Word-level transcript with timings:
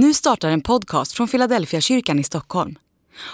Nu 0.00 0.14
startar 0.14 0.50
en 0.50 0.60
podcast 0.60 1.12
från 1.12 1.28
Philadelphia 1.28 1.80
kyrkan 1.80 2.18
i 2.18 2.24
Stockholm. 2.24 2.78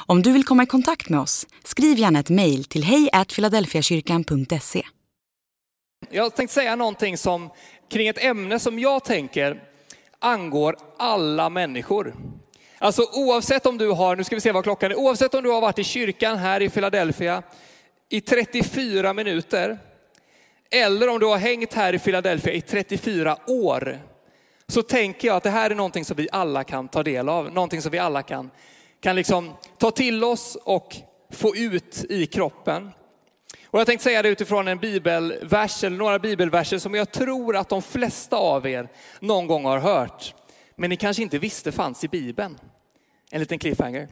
Om 0.07 0.23
du 0.23 0.33
vill 0.33 0.45
komma 0.45 0.63
i 0.63 0.67
kontakt 0.67 1.09
med 1.09 1.21
oss, 1.21 1.47
skriv 1.65 1.99
gärna 1.99 2.21
ett 2.21 2.31
mejl 2.31 2.65
till 2.65 2.85
hejfiladelfiakyrkan.se. 2.85 4.83
Jag 6.11 6.35
tänkte 6.37 6.55
säga 6.55 6.77
någonting 6.77 7.19
som, 7.19 7.51
kring 7.91 8.09
ett 8.09 8.25
ämne 8.25 8.59
som 8.59 8.79
jag 8.79 9.05
tänker 9.05 9.63
angår 10.19 10.77
alla 10.99 11.51
människor. 11.51 12.15
Alltså 12.79 13.03
oavsett 13.13 13.67
om 13.67 13.79
du 13.79 13.91
har, 13.91 14.17
nu 14.17 14.25
ska 14.25 14.35
vi 14.35 14.41
se 14.41 14.53
vad 14.53 14.65
klockan 14.65 14.91
är, 14.91 14.99
oavsett 14.99 15.35
om 15.35 15.43
du 15.43 15.51
har 15.51 15.61
varit 15.61 15.79
i 15.79 15.85
kyrkan 15.85 16.39
här 16.39 16.63
i 16.63 16.69
Philadelphia 16.69 17.43
i 18.09 18.21
34 18.21 19.13
minuter, 19.13 19.79
eller 20.71 21.09
om 21.09 21.19
du 21.19 21.27
har 21.27 21.39
hängt 21.39 21.75
här 21.75 21.93
i 21.93 21.99
Philadelphia 21.99 22.53
i 22.53 22.61
34 22.61 23.37
år, 23.47 24.14
så 24.69 24.83
tänker 24.83 25.29
jag 25.29 25.37
att 25.37 25.43
det 25.43 25.51
här 25.51 25.71
är 25.71 25.75
någonting 25.75 26.05
som 26.05 26.17
vi 26.17 26.29
alla 26.33 26.65
kan 26.65 26.89
ta 26.89 27.03
del 27.03 27.29
av, 27.29 27.53
någonting 27.53 27.83
som 27.83 27.93
vi 27.93 27.99
alla 27.99 28.23
kan, 28.23 28.51
kan 29.01 29.17
liksom 29.17 29.53
ta 29.79 29.91
till 29.91 30.25
oss 30.25 30.57
och 30.65 30.97
få 31.31 31.57
ut 31.57 32.05
i 32.09 32.27
kroppen. 32.27 32.91
Och 33.67 33.81
jag 33.81 33.87
tänkte 33.87 34.05
säga 34.05 34.23
det 34.23 34.29
utifrån 34.29 34.69
en 34.69 34.79
bibelvers, 34.79 35.85
eller 35.85 35.97
några 35.97 36.19
bibelverser 36.19 36.79
som 36.79 36.95
jag 36.95 37.13
tror 37.13 37.57
att 37.57 37.69
de 37.69 37.83
flesta 37.83 38.37
av 38.37 38.67
er 38.67 38.89
någon 39.21 39.47
gång 39.47 39.65
har 39.65 39.79
hört, 39.79 40.35
men 40.77 40.91
ni 40.91 40.97
kanske 40.97 41.23
inte 41.23 41.39
visste 41.39 41.73
fanns 41.73 42.05
i 42.05 42.09
Bibeln. 42.09 42.59
En 43.31 43.41
liten 43.41 43.59
cliffhanger. 43.59 44.09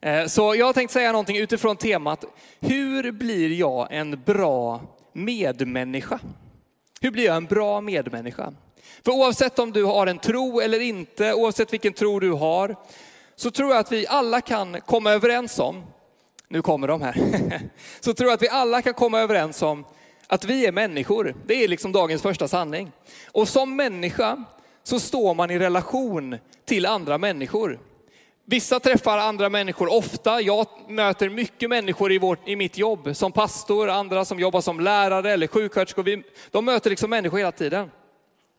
Eh, 0.00 0.26
så 0.26 0.54
jag 0.54 0.74
tänkte 0.74 0.92
säga 0.92 1.12
någonting 1.12 1.36
utifrån 1.36 1.76
temat, 1.76 2.24
hur 2.60 3.12
blir 3.12 3.52
jag 3.52 3.88
en 3.90 4.22
bra 4.24 4.80
medmänniska? 5.12 6.20
Hur 7.00 7.10
blir 7.10 7.24
jag 7.24 7.36
en 7.36 7.44
bra 7.44 7.80
medmänniska? 7.80 8.54
För 9.04 9.12
oavsett 9.12 9.58
om 9.58 9.72
du 9.72 9.84
har 9.84 10.06
en 10.06 10.18
tro 10.18 10.60
eller 10.60 10.80
inte, 10.80 11.34
oavsett 11.34 11.72
vilken 11.72 11.92
tro 11.92 12.20
du 12.20 12.32
har, 12.32 12.76
så 13.36 13.50
tror 13.50 13.70
jag 13.70 13.78
att 13.78 13.92
vi 13.92 14.06
alla 14.06 14.40
kan 14.40 14.80
komma 14.80 15.12
överens 15.12 15.58
om, 15.58 15.84
nu 16.48 16.62
kommer 16.62 16.88
de 16.88 17.02
här, 17.02 17.16
så 18.00 18.14
tror 18.14 18.28
jag 18.28 18.34
att 18.34 18.42
vi 18.42 18.48
alla 18.48 18.82
kan 18.82 18.94
komma 18.94 19.20
överens 19.20 19.62
om 19.62 19.84
att 20.26 20.44
vi 20.44 20.66
är 20.66 20.72
människor. 20.72 21.34
Det 21.46 21.64
är 21.64 21.68
liksom 21.68 21.92
dagens 21.92 22.22
första 22.22 22.48
sanning. 22.48 22.92
Och 23.32 23.48
som 23.48 23.76
människa 23.76 24.44
så 24.82 25.00
står 25.00 25.34
man 25.34 25.50
i 25.50 25.58
relation 25.58 26.36
till 26.64 26.86
andra 26.86 27.18
människor. 27.18 27.80
Vissa 28.44 28.80
träffar 28.80 29.18
andra 29.18 29.48
människor 29.48 29.92
ofta. 29.92 30.40
Jag 30.40 30.66
möter 30.88 31.28
mycket 31.28 31.70
människor 31.70 32.12
i, 32.12 32.18
vårt, 32.18 32.48
i 32.48 32.56
mitt 32.56 32.78
jobb 32.78 33.16
som 33.16 33.32
pastor, 33.32 33.88
andra 33.88 34.24
som 34.24 34.40
jobbar 34.40 34.60
som 34.60 34.80
lärare 34.80 35.32
eller 35.32 35.46
sjuksköterskor. 35.46 36.22
De 36.50 36.64
möter 36.64 36.90
liksom 36.90 37.10
människor 37.10 37.38
hela 37.38 37.52
tiden. 37.52 37.90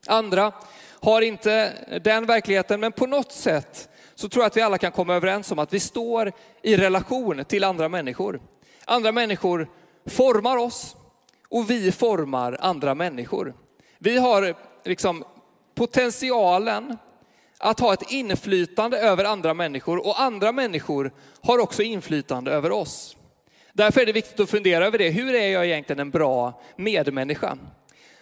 Andra 0.08 0.52
har 1.00 1.22
inte 1.22 1.74
den 2.02 2.26
verkligheten, 2.26 2.80
men 2.80 2.92
på 2.92 3.06
något 3.06 3.32
sätt 3.32 3.90
så 4.16 4.30
tror 4.30 4.44
jag 4.44 4.48
att 4.48 4.58
vi 4.58 4.62
alla 4.62 4.78
kan 4.78 4.92
komma 4.92 5.16
överens 5.16 5.52
om 5.52 5.60
att 5.60 5.74
vi 5.74 5.80
står 5.80 6.32
i 6.62 6.78
relation 6.78 7.46
till 7.46 7.64
andra 7.64 7.90
människor. 7.90 8.42
Andra 8.86 9.12
människor 9.12 9.70
formar 10.06 10.58
oss 10.58 10.96
och 11.50 11.70
vi 11.70 11.92
formar 11.92 12.58
andra 12.60 12.96
människor. 12.96 13.54
Vi 13.98 14.18
har 14.18 14.56
liksom 14.86 15.24
potentialen 15.76 16.98
att 17.58 17.80
ha 17.80 17.94
ett 17.94 18.12
inflytande 18.12 19.00
över 19.00 19.26
andra 19.26 19.54
människor 19.54 20.08
och 20.08 20.22
andra 20.22 20.52
människor 20.52 21.12
har 21.42 21.60
också 21.60 21.84
inflytande 21.84 22.52
över 22.52 22.72
oss. 22.72 23.18
Därför 23.74 24.02
är 24.02 24.06
det 24.06 24.12
viktigt 24.12 24.40
att 24.40 24.50
fundera 24.50 24.86
över 24.86 24.98
det. 24.98 25.10
Hur 25.10 25.36
är 25.36 25.48
jag 25.48 25.66
egentligen 25.66 26.00
en 26.00 26.12
bra 26.12 26.62
medmänniska? 26.76 27.58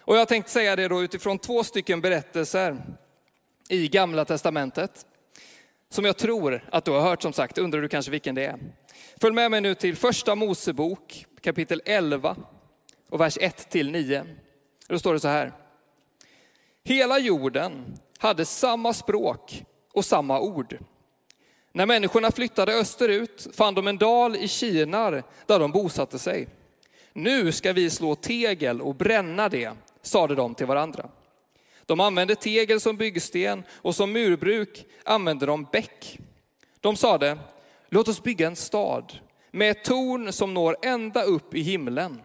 Och 0.07 0.17
jag 0.17 0.27
tänkte 0.27 0.51
säga 0.51 0.75
det 0.75 0.87
då 0.87 1.03
utifrån 1.03 1.39
två 1.39 1.63
stycken 1.63 2.01
berättelser 2.01 2.83
i 3.69 3.87
Gamla 3.87 4.25
Testamentet. 4.25 5.05
Som 5.89 6.05
jag 6.05 6.17
tror 6.17 6.69
att 6.71 6.85
du 6.85 6.91
har 6.91 7.01
hört 7.01 7.21
som 7.21 7.33
sagt, 7.33 7.57
undrar 7.57 7.81
du 7.81 7.87
kanske 7.87 8.11
vilken 8.11 8.35
det 8.35 8.45
är. 8.45 8.59
Följ 9.21 9.35
med 9.35 9.51
mig 9.51 9.61
nu 9.61 9.75
till 9.75 9.95
första 9.95 10.35
Mosebok 10.35 11.25
kapitel 11.41 11.81
11 11.85 12.35
och 13.09 13.21
vers 13.21 13.37
1 13.41 13.69
till 13.69 13.91
9. 13.91 14.25
Då 14.87 14.99
står 14.99 15.13
det 15.13 15.19
så 15.19 15.27
här. 15.27 15.53
Hela 16.83 17.19
jorden 17.19 17.97
hade 18.19 18.45
samma 18.45 18.93
språk 18.93 19.63
och 19.93 20.05
samma 20.05 20.39
ord. 20.39 20.77
När 21.71 21.85
människorna 21.85 22.31
flyttade 22.31 22.73
österut 22.73 23.47
fann 23.53 23.75
de 23.75 23.87
en 23.87 23.97
dal 23.97 24.35
i 24.35 24.47
Kinar 24.47 25.23
där 25.45 25.59
de 25.59 25.71
bosatte 25.71 26.19
sig. 26.19 26.47
Nu 27.13 27.51
ska 27.51 27.73
vi 27.73 27.89
slå 27.89 28.15
tegel 28.15 28.81
och 28.81 28.95
bränna 28.95 29.49
det, 29.49 29.71
sade 30.05 30.35
de 30.35 30.55
till 30.55 30.65
varandra. 30.65 31.09
De 31.85 31.99
använde 31.99 32.35
tegel 32.35 32.79
som 32.79 32.97
byggsten 32.97 33.63
och 33.71 33.95
som 33.95 34.11
murbruk 34.11 34.85
använde 35.03 35.45
de 35.45 35.67
bäck. 35.71 36.19
De 36.79 36.95
sade, 36.95 37.37
låt 37.89 38.07
oss 38.07 38.23
bygga 38.23 38.47
en 38.47 38.55
stad 38.55 39.19
med 39.51 39.71
ett 39.71 39.83
torn 39.83 40.33
som 40.33 40.53
når 40.53 40.77
ända 40.81 41.23
upp 41.23 41.55
i 41.55 41.61
himlen. 41.61 42.21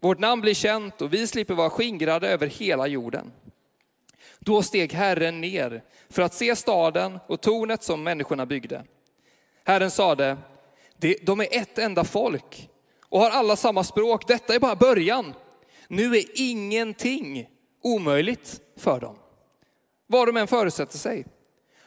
Vårt 0.00 0.18
namn 0.18 0.42
blir 0.42 0.54
känt 0.54 1.02
och 1.02 1.14
vi 1.14 1.26
slipper 1.26 1.54
vara 1.54 1.70
skingrade 1.70 2.28
över 2.28 2.46
hela 2.46 2.86
jorden. 2.86 3.32
Då 4.38 4.62
steg 4.62 4.92
Herren 4.92 5.40
ner 5.40 5.82
för 6.08 6.22
att 6.22 6.34
se 6.34 6.56
staden 6.56 7.18
och 7.26 7.40
tornet 7.40 7.82
som 7.82 8.02
människorna 8.02 8.46
byggde. 8.46 8.84
Herren 9.64 9.90
sade, 9.90 10.36
de 11.22 11.40
är 11.40 11.48
ett 11.50 11.78
enda 11.78 12.04
folk 12.04 12.68
och 13.02 13.20
har 13.20 13.30
alla 13.30 13.56
samma 13.56 13.84
språk. 13.84 14.28
Detta 14.28 14.54
är 14.54 14.58
bara 14.58 14.76
början. 14.76 15.34
Nu 15.88 16.16
är 16.16 16.24
ingenting 16.34 17.48
omöjligt 17.82 18.60
för 18.76 19.00
dem. 19.00 19.16
Vad 20.06 20.28
de 20.28 20.36
än 20.36 20.46
förutsätter 20.46 20.98
sig. 20.98 21.26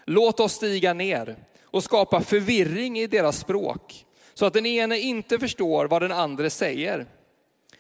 Låt 0.06 0.40
oss 0.40 0.54
stiga 0.54 0.94
ner 0.94 1.36
och 1.64 1.84
skapa 1.84 2.22
förvirring 2.22 3.00
i 3.00 3.08
deras 3.08 3.40
språk 3.40 4.06
så 4.34 4.46
att 4.46 4.54
den 4.54 4.66
ene 4.66 5.00
inte 5.00 5.40
förstår 5.40 5.86
vad 5.86 6.02
den 6.02 6.12
andra 6.12 6.50
säger. 6.50 7.06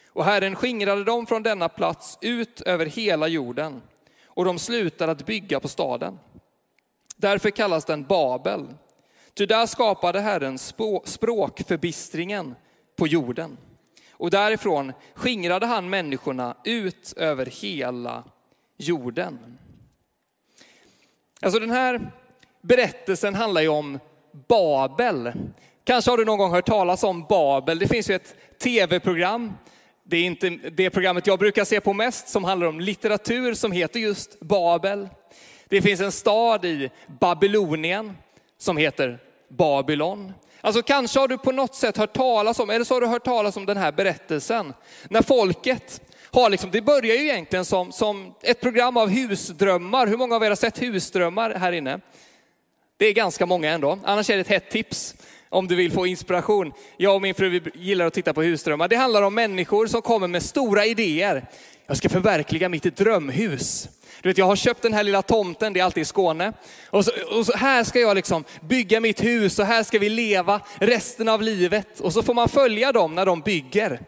Och 0.07 0.25
Herren 0.25 0.55
skingrade 0.55 1.03
dem 1.03 1.25
från 1.25 1.43
denna 1.43 1.69
plats 1.69 2.17
ut 2.21 2.61
över 2.61 2.85
hela 2.85 3.27
jorden 3.27 3.81
och 4.25 4.45
de 4.45 4.59
slutade 4.59 5.11
att 5.11 5.25
bygga 5.25 5.59
på 5.59 5.67
staden. 5.67 6.19
Därför 7.17 7.49
kallas 7.49 7.85
den 7.85 8.03
Babel. 8.03 8.67
Ty 9.33 9.45
där 9.45 9.65
skapade 9.65 10.19
Herren 10.19 10.57
språkförbistringen 11.05 12.55
på 12.95 13.07
jorden. 13.07 13.57
Och 14.21 14.29
därifrån 14.29 14.93
skingrade 15.15 15.65
han 15.65 15.89
människorna 15.89 16.55
ut 16.63 17.13
över 17.17 17.45
hela 17.45 18.23
jorden. 18.77 19.57
Alltså 21.41 21.59
den 21.59 21.71
här 21.71 22.11
berättelsen 22.61 23.35
handlar 23.35 23.61
ju 23.61 23.67
om 23.67 23.99
Babel. 24.47 25.31
Kanske 25.83 26.11
har 26.11 26.17
du 26.17 26.25
någon 26.25 26.37
gång 26.37 26.51
hört 26.51 26.65
talas 26.65 27.03
om 27.03 27.25
Babel. 27.29 27.79
Det 27.79 27.87
finns 27.87 28.09
ju 28.09 28.15
ett 28.15 28.35
tv-program. 28.59 29.53
Det 30.03 30.17
är 30.17 30.23
inte 30.23 30.49
det 30.49 30.89
programmet 30.89 31.27
jag 31.27 31.39
brukar 31.39 31.65
se 31.65 31.81
på 31.81 31.93
mest 31.93 32.29
som 32.29 32.43
handlar 32.43 32.67
om 32.67 32.79
litteratur 32.79 33.53
som 33.53 33.71
heter 33.71 33.99
just 33.99 34.39
Babel. 34.39 35.09
Det 35.67 35.81
finns 35.81 36.01
en 36.01 36.11
stad 36.11 36.65
i 36.65 36.89
Babylonien 37.19 38.17
som 38.57 38.77
heter 38.77 39.19
Babylon. 39.47 40.33
Alltså 40.61 40.81
kanske 40.81 41.19
har 41.19 41.27
du 41.27 41.37
på 41.37 41.51
något 41.51 41.75
sätt 41.75 41.97
hört 41.97 42.13
talas 42.13 42.59
om, 42.59 42.69
eller 42.69 42.85
så 42.85 42.93
har 42.93 43.01
du 43.01 43.07
hört 43.07 43.25
talas 43.25 43.57
om 43.57 43.65
den 43.65 43.77
här 43.77 43.91
berättelsen. 43.91 44.73
När 45.09 45.21
folket 45.21 46.01
har 46.31 46.49
liksom, 46.49 46.71
det 46.71 46.81
börjar 46.81 47.15
ju 47.15 47.23
egentligen 47.23 47.65
som, 47.65 47.91
som 47.91 48.33
ett 48.41 48.61
program 48.61 48.97
av 48.97 49.09
husdrömmar. 49.09 50.07
Hur 50.07 50.17
många 50.17 50.35
av 50.35 50.43
er 50.43 50.49
har 50.49 50.55
sett 50.55 50.81
husdrömmar 50.81 51.51
här 51.51 51.71
inne? 51.71 51.99
Det 52.97 53.05
är 53.05 53.13
ganska 53.13 53.45
många 53.45 53.69
ändå. 53.69 53.99
Annars 54.03 54.29
är 54.29 54.35
det 54.35 54.41
ett 54.41 54.47
hett 54.47 54.69
tips 54.69 55.15
om 55.51 55.67
du 55.67 55.75
vill 55.75 55.91
få 55.91 56.07
inspiration. 56.07 56.73
Jag 56.97 57.15
och 57.15 57.21
min 57.21 57.35
fru 57.35 57.61
gillar 57.73 58.05
att 58.05 58.13
titta 58.13 58.33
på 58.33 58.41
husdrömmar. 58.41 58.87
Det 58.87 58.95
handlar 58.95 59.21
om 59.21 59.35
människor 59.35 59.87
som 59.87 60.01
kommer 60.01 60.27
med 60.27 60.43
stora 60.43 60.85
idéer. 60.85 61.45
Jag 61.87 61.97
ska 61.97 62.09
förverkliga 62.09 62.69
mitt 62.69 62.97
drömhus. 62.97 63.89
Du 64.21 64.29
vet, 64.29 64.37
jag 64.37 64.45
har 64.45 64.55
köpt 64.55 64.81
den 64.81 64.93
här 64.93 65.03
lilla 65.03 65.21
tomten, 65.21 65.73
det 65.73 65.79
är 65.79 65.83
alltid 65.83 66.01
i 66.01 66.05
Skåne. 66.05 66.53
Och 66.89 67.05
så, 67.05 67.11
och 67.37 67.45
så 67.45 67.57
här 67.57 67.83
ska 67.83 67.99
jag 67.99 68.15
liksom 68.15 68.43
bygga 68.61 68.99
mitt 68.99 69.23
hus 69.23 69.59
och 69.59 69.65
här 69.65 69.83
ska 69.83 69.99
vi 69.99 70.09
leva 70.09 70.61
resten 70.75 71.29
av 71.29 71.41
livet. 71.41 71.99
Och 71.99 72.13
så 72.13 72.23
får 72.23 72.33
man 72.33 72.49
följa 72.49 72.91
dem 72.91 73.15
när 73.15 73.25
de 73.25 73.41
bygger. 73.41 73.99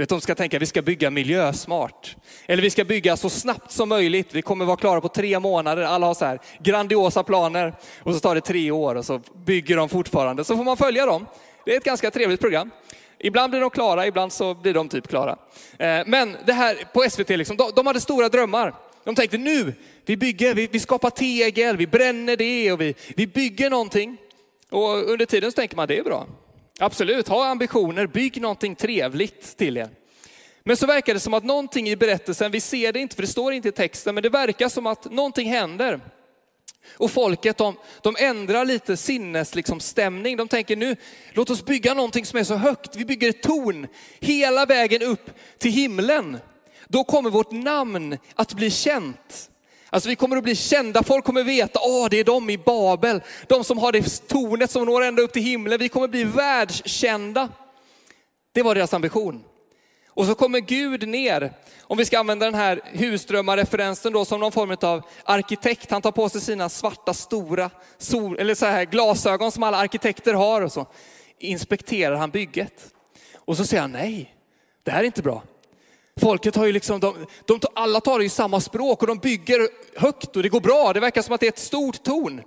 Du 0.00 0.02
vet, 0.02 0.08
de 0.08 0.20
ska 0.20 0.34
tänka 0.34 0.56
att 0.56 0.62
vi 0.62 0.66
ska 0.66 0.82
bygga 0.82 1.10
miljösmart. 1.10 2.16
Eller 2.46 2.62
vi 2.62 2.70
ska 2.70 2.84
bygga 2.84 3.16
så 3.16 3.30
snabbt 3.30 3.72
som 3.72 3.88
möjligt. 3.88 4.34
Vi 4.34 4.42
kommer 4.42 4.64
vara 4.64 4.76
klara 4.76 5.00
på 5.00 5.08
tre 5.08 5.40
månader. 5.40 5.82
Alla 5.82 6.06
har 6.06 6.14
så 6.14 6.24
här 6.24 6.38
grandiosa 6.58 7.22
planer. 7.22 7.74
Och 8.02 8.14
så 8.14 8.20
tar 8.20 8.34
det 8.34 8.40
tre 8.40 8.70
år 8.70 8.94
och 8.94 9.04
så 9.04 9.20
bygger 9.44 9.76
de 9.76 9.88
fortfarande. 9.88 10.44
Så 10.44 10.56
får 10.56 10.64
man 10.64 10.76
följa 10.76 11.06
dem. 11.06 11.26
Det 11.64 11.72
är 11.72 11.76
ett 11.76 11.84
ganska 11.84 12.10
trevligt 12.10 12.40
program. 12.40 12.70
Ibland 13.18 13.50
blir 13.50 13.60
de 13.60 13.70
klara, 13.70 14.06
ibland 14.06 14.32
så 14.32 14.54
blir 14.54 14.74
de 14.74 14.88
typ 14.88 15.08
klara. 15.08 15.38
Eh, 15.78 16.02
men 16.06 16.36
det 16.46 16.52
här 16.52 16.76
på 16.92 17.10
SVT, 17.10 17.28
liksom, 17.28 17.56
de 17.74 17.86
hade 17.86 18.00
stora 18.00 18.28
drömmar. 18.28 18.74
De 19.04 19.14
tänkte 19.14 19.38
nu, 19.38 19.74
vi 20.06 20.16
bygger, 20.16 20.54
vi, 20.54 20.66
vi 20.66 20.80
skapar 20.80 21.10
tegel, 21.10 21.76
vi 21.76 21.86
bränner 21.86 22.36
det 22.36 22.72
och 22.72 22.80
vi, 22.80 22.94
vi 23.16 23.26
bygger 23.26 23.70
någonting. 23.70 24.16
Och 24.70 25.10
under 25.10 25.26
tiden 25.26 25.50
så 25.50 25.56
tänker 25.56 25.76
man 25.76 25.88
det 25.88 25.98
är 25.98 26.04
bra. 26.04 26.26
Absolut, 26.82 27.28
ha 27.28 27.46
ambitioner, 27.46 28.06
bygg 28.06 28.40
någonting 28.40 28.74
trevligt 28.74 29.56
till 29.56 29.76
er. 29.76 29.88
Men 30.64 30.76
så 30.76 30.86
verkar 30.86 31.14
det 31.14 31.20
som 31.20 31.34
att 31.34 31.44
någonting 31.44 31.88
i 31.88 31.96
berättelsen, 31.96 32.50
vi 32.50 32.60
ser 32.60 32.92
det 32.92 33.00
inte 33.00 33.14
för 33.14 33.22
det 33.22 33.28
står 33.28 33.52
inte 33.52 33.68
i 33.68 33.72
texten, 33.72 34.14
men 34.14 34.22
det 34.22 34.28
verkar 34.28 34.68
som 34.68 34.86
att 34.86 35.12
någonting 35.12 35.48
händer. 35.48 36.00
Och 36.96 37.10
folket 37.10 37.56
de, 37.56 37.76
de 38.02 38.16
ändrar 38.18 38.64
lite 38.64 38.96
sinnesstämning. 38.96 39.56
Liksom, 39.56 39.80
stämning. 39.80 40.36
de 40.36 40.48
tänker 40.48 40.76
nu, 40.76 40.96
låt 41.32 41.50
oss 41.50 41.64
bygga 41.64 41.94
någonting 41.94 42.26
som 42.26 42.38
är 42.38 42.44
så 42.44 42.54
högt. 42.54 42.96
Vi 42.96 43.04
bygger 43.04 43.28
ett 43.28 43.42
torn 43.42 43.86
hela 44.20 44.66
vägen 44.66 45.02
upp 45.02 45.30
till 45.58 45.72
himlen. 45.72 46.38
Då 46.88 47.04
kommer 47.04 47.30
vårt 47.30 47.50
namn 47.50 48.18
att 48.34 48.54
bli 48.54 48.70
känt. 48.70 49.50
Alltså 49.90 50.08
vi 50.08 50.16
kommer 50.16 50.36
att 50.36 50.42
bli 50.44 50.56
kända, 50.56 51.02
folk 51.02 51.24
kommer 51.24 51.44
veta, 51.44 51.80
åh 51.82 52.08
det 52.10 52.20
är 52.20 52.24
de 52.24 52.50
i 52.50 52.58
Babel, 52.58 53.22
de 53.46 53.64
som 53.64 53.78
har 53.78 53.92
det 53.92 54.28
tornet 54.28 54.70
som 54.70 54.84
når 54.84 55.02
ända 55.02 55.22
upp 55.22 55.32
till 55.32 55.42
himlen. 55.42 55.78
Vi 55.78 55.88
kommer 55.88 56.08
bli 56.08 56.24
världskända. 56.24 57.48
Det 58.52 58.62
var 58.62 58.74
deras 58.74 58.94
ambition. 58.94 59.44
Och 60.08 60.26
så 60.26 60.34
kommer 60.34 60.60
Gud 60.60 61.08
ner, 61.08 61.52
om 61.82 61.98
vi 61.98 62.04
ska 62.04 62.18
använda 62.18 62.44
den 62.46 62.54
här 62.54 62.80
husdrömmarreferensen 62.84 64.12
då 64.12 64.24
som 64.24 64.40
någon 64.40 64.52
form 64.52 64.76
av 64.82 65.02
arkitekt. 65.24 65.90
Han 65.90 66.02
tar 66.02 66.12
på 66.12 66.28
sig 66.28 66.40
sina 66.40 66.68
svarta 66.68 67.14
stora 67.14 67.70
sol, 67.98 68.38
eller 68.38 68.54
så 68.54 68.66
här, 68.66 68.84
glasögon 68.84 69.52
som 69.52 69.62
alla 69.62 69.76
arkitekter 69.76 70.34
har 70.34 70.62
och 70.62 70.72
så 70.72 70.86
inspekterar 71.38 72.16
han 72.16 72.30
bygget. 72.30 72.94
Och 73.34 73.56
så 73.56 73.64
säger 73.64 73.80
han 73.80 73.92
nej, 73.92 74.34
det 74.82 74.90
här 74.90 75.00
är 75.00 75.04
inte 75.04 75.22
bra. 75.22 75.42
Folket 76.20 76.56
har 76.56 76.66
ju 76.66 76.72
liksom, 76.72 77.00
de, 77.00 77.26
de, 77.44 77.60
alla 77.74 78.00
talar 78.00 78.22
ju 78.22 78.28
samma 78.28 78.60
språk 78.60 79.00
och 79.02 79.06
de 79.06 79.18
bygger 79.18 79.68
högt 79.96 80.36
och 80.36 80.42
det 80.42 80.48
går 80.48 80.60
bra. 80.60 80.92
Det 80.92 81.00
verkar 81.00 81.22
som 81.22 81.34
att 81.34 81.40
det 81.40 81.46
är 81.46 81.52
ett 81.52 81.58
stort 81.58 82.02
torn. 82.02 82.42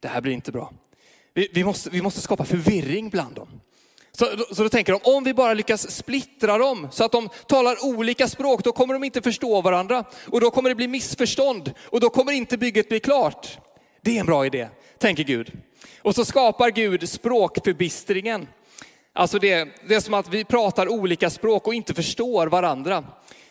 Det 0.00 0.08
här 0.08 0.20
blir 0.20 0.32
inte 0.32 0.52
bra. 0.52 0.72
Vi, 1.34 1.48
vi, 1.52 1.64
måste, 1.64 1.90
vi 1.90 2.02
måste 2.02 2.20
skapa 2.20 2.44
förvirring 2.44 3.08
bland 3.08 3.34
dem. 3.34 3.48
Så, 4.12 4.26
så 4.54 4.62
då 4.62 4.68
tänker 4.68 4.92
de, 4.92 5.00
om 5.16 5.24
vi 5.24 5.34
bara 5.34 5.54
lyckas 5.54 5.90
splittra 5.90 6.58
dem 6.58 6.88
så 6.90 7.04
att 7.04 7.12
de 7.12 7.28
talar 7.46 7.84
olika 7.84 8.28
språk, 8.28 8.64
då 8.64 8.72
kommer 8.72 8.94
de 8.94 9.04
inte 9.04 9.22
förstå 9.22 9.60
varandra. 9.60 10.04
Och 10.26 10.40
då 10.40 10.50
kommer 10.50 10.68
det 10.68 10.74
bli 10.74 10.88
missförstånd 10.88 11.72
och 11.84 12.00
då 12.00 12.10
kommer 12.10 12.32
inte 12.32 12.58
bygget 12.58 12.88
bli 12.88 13.00
klart. 13.00 13.58
Det 14.00 14.16
är 14.16 14.20
en 14.20 14.26
bra 14.26 14.46
idé, 14.46 14.68
tänker 14.98 15.24
Gud. 15.24 15.52
Och 16.02 16.14
så 16.14 16.24
skapar 16.24 16.70
Gud 16.70 17.08
språkförbistringen. 17.08 18.48
Alltså 19.14 19.38
det, 19.38 19.68
det 19.88 19.94
är 19.94 20.00
som 20.00 20.14
att 20.14 20.28
vi 20.28 20.44
pratar 20.44 20.88
olika 20.88 21.30
språk 21.30 21.66
och 21.66 21.74
inte 21.74 21.94
förstår 21.94 22.46
varandra. 22.46 23.04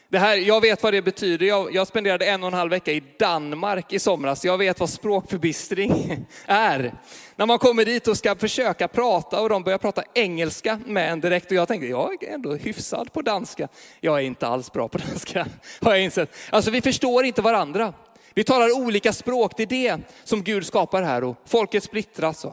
Det 0.09 0.19
här, 0.19 0.37
jag 0.37 0.61
vet 0.61 0.83
vad 0.83 0.93
det 0.93 1.01
betyder. 1.01 1.45
Jag, 1.45 1.75
jag 1.75 1.87
spenderade 1.87 2.25
en 2.25 2.43
och 2.43 2.47
en 2.47 2.53
halv 2.53 2.69
vecka 2.71 2.91
i 2.91 3.03
Danmark 3.19 3.93
i 3.93 3.99
somras. 3.99 4.45
Jag 4.45 4.57
vet 4.57 4.79
vad 4.79 4.89
språkförbistring 4.89 6.25
är. 6.45 6.93
När 7.35 7.45
man 7.45 7.59
kommer 7.59 7.85
dit 7.85 8.07
och 8.07 8.17
ska 8.17 8.35
försöka 8.35 8.87
prata 8.87 9.41
och 9.41 9.49
de 9.49 9.63
börjar 9.63 9.77
prata 9.77 10.03
engelska 10.13 10.79
med 10.85 11.11
en 11.11 11.21
direkt 11.21 11.51
och 11.51 11.57
jag 11.57 11.67
tänkte, 11.67 11.87
jag 11.87 12.23
är 12.23 12.33
ändå 12.33 12.55
hyfsad 12.55 13.13
på 13.13 13.21
danska. 13.21 13.67
Jag 13.99 14.17
är 14.17 14.21
inte 14.21 14.47
alls 14.47 14.71
bra 14.71 14.87
på 14.87 14.97
danska, 15.07 15.47
har 15.81 15.91
jag 15.91 16.03
insett. 16.03 16.35
Alltså 16.49 16.71
vi 16.71 16.81
förstår 16.81 17.25
inte 17.25 17.41
varandra. 17.41 17.93
Vi 18.33 18.43
talar 18.43 18.77
olika 18.81 19.13
språk, 19.13 19.51
det 19.57 19.63
är 19.63 19.67
det 19.67 19.97
som 20.23 20.43
Gud 20.43 20.65
skapar 20.65 21.01
här 21.03 21.23
och 21.23 21.35
folket 21.45 21.83
splittras. 21.83 22.45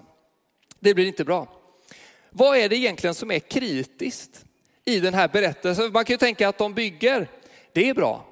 Det 0.81 0.95
blir 0.95 1.07
inte 1.07 1.25
bra. 1.25 1.58
Vad 2.31 2.59
är 2.59 2.69
det 2.69 2.77
egentligen 2.77 3.15
som 3.15 3.31
är 3.31 3.39
kritiskt 3.39 4.45
i 4.85 5.01
den 5.01 5.15
här 5.15 5.29
berättelsen? 5.29 5.93
Man 5.93 6.05
kan 6.05 6.15
ju 6.15 6.19
tänka 6.19 6.49
att 6.49 6.59
de 6.59 6.75
bygger, 6.75 7.29
det 7.73 7.89
är 7.89 7.95
bra. 7.95 8.25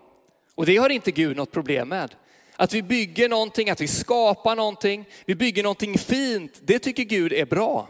Och 0.55 0.67
det 0.67 0.77
har 0.77 0.91
inte 0.91 1.11
Gud 1.11 1.37
något 1.37 1.53
problem 1.53 1.89
med. 1.89 2.15
Att 2.57 2.75
vi 2.75 2.83
bygger 2.83 3.29
någonting, 3.29 3.71
att 3.71 3.81
vi 3.81 3.89
skapar 3.89 4.57
någonting, 4.57 5.05
vi 5.25 5.35
bygger 5.35 5.63
någonting 5.63 5.99
fint, 5.99 6.61
det 6.63 6.79
tycker 6.79 7.03
Gud 7.03 7.33
är 7.33 7.47
bra. 7.47 7.89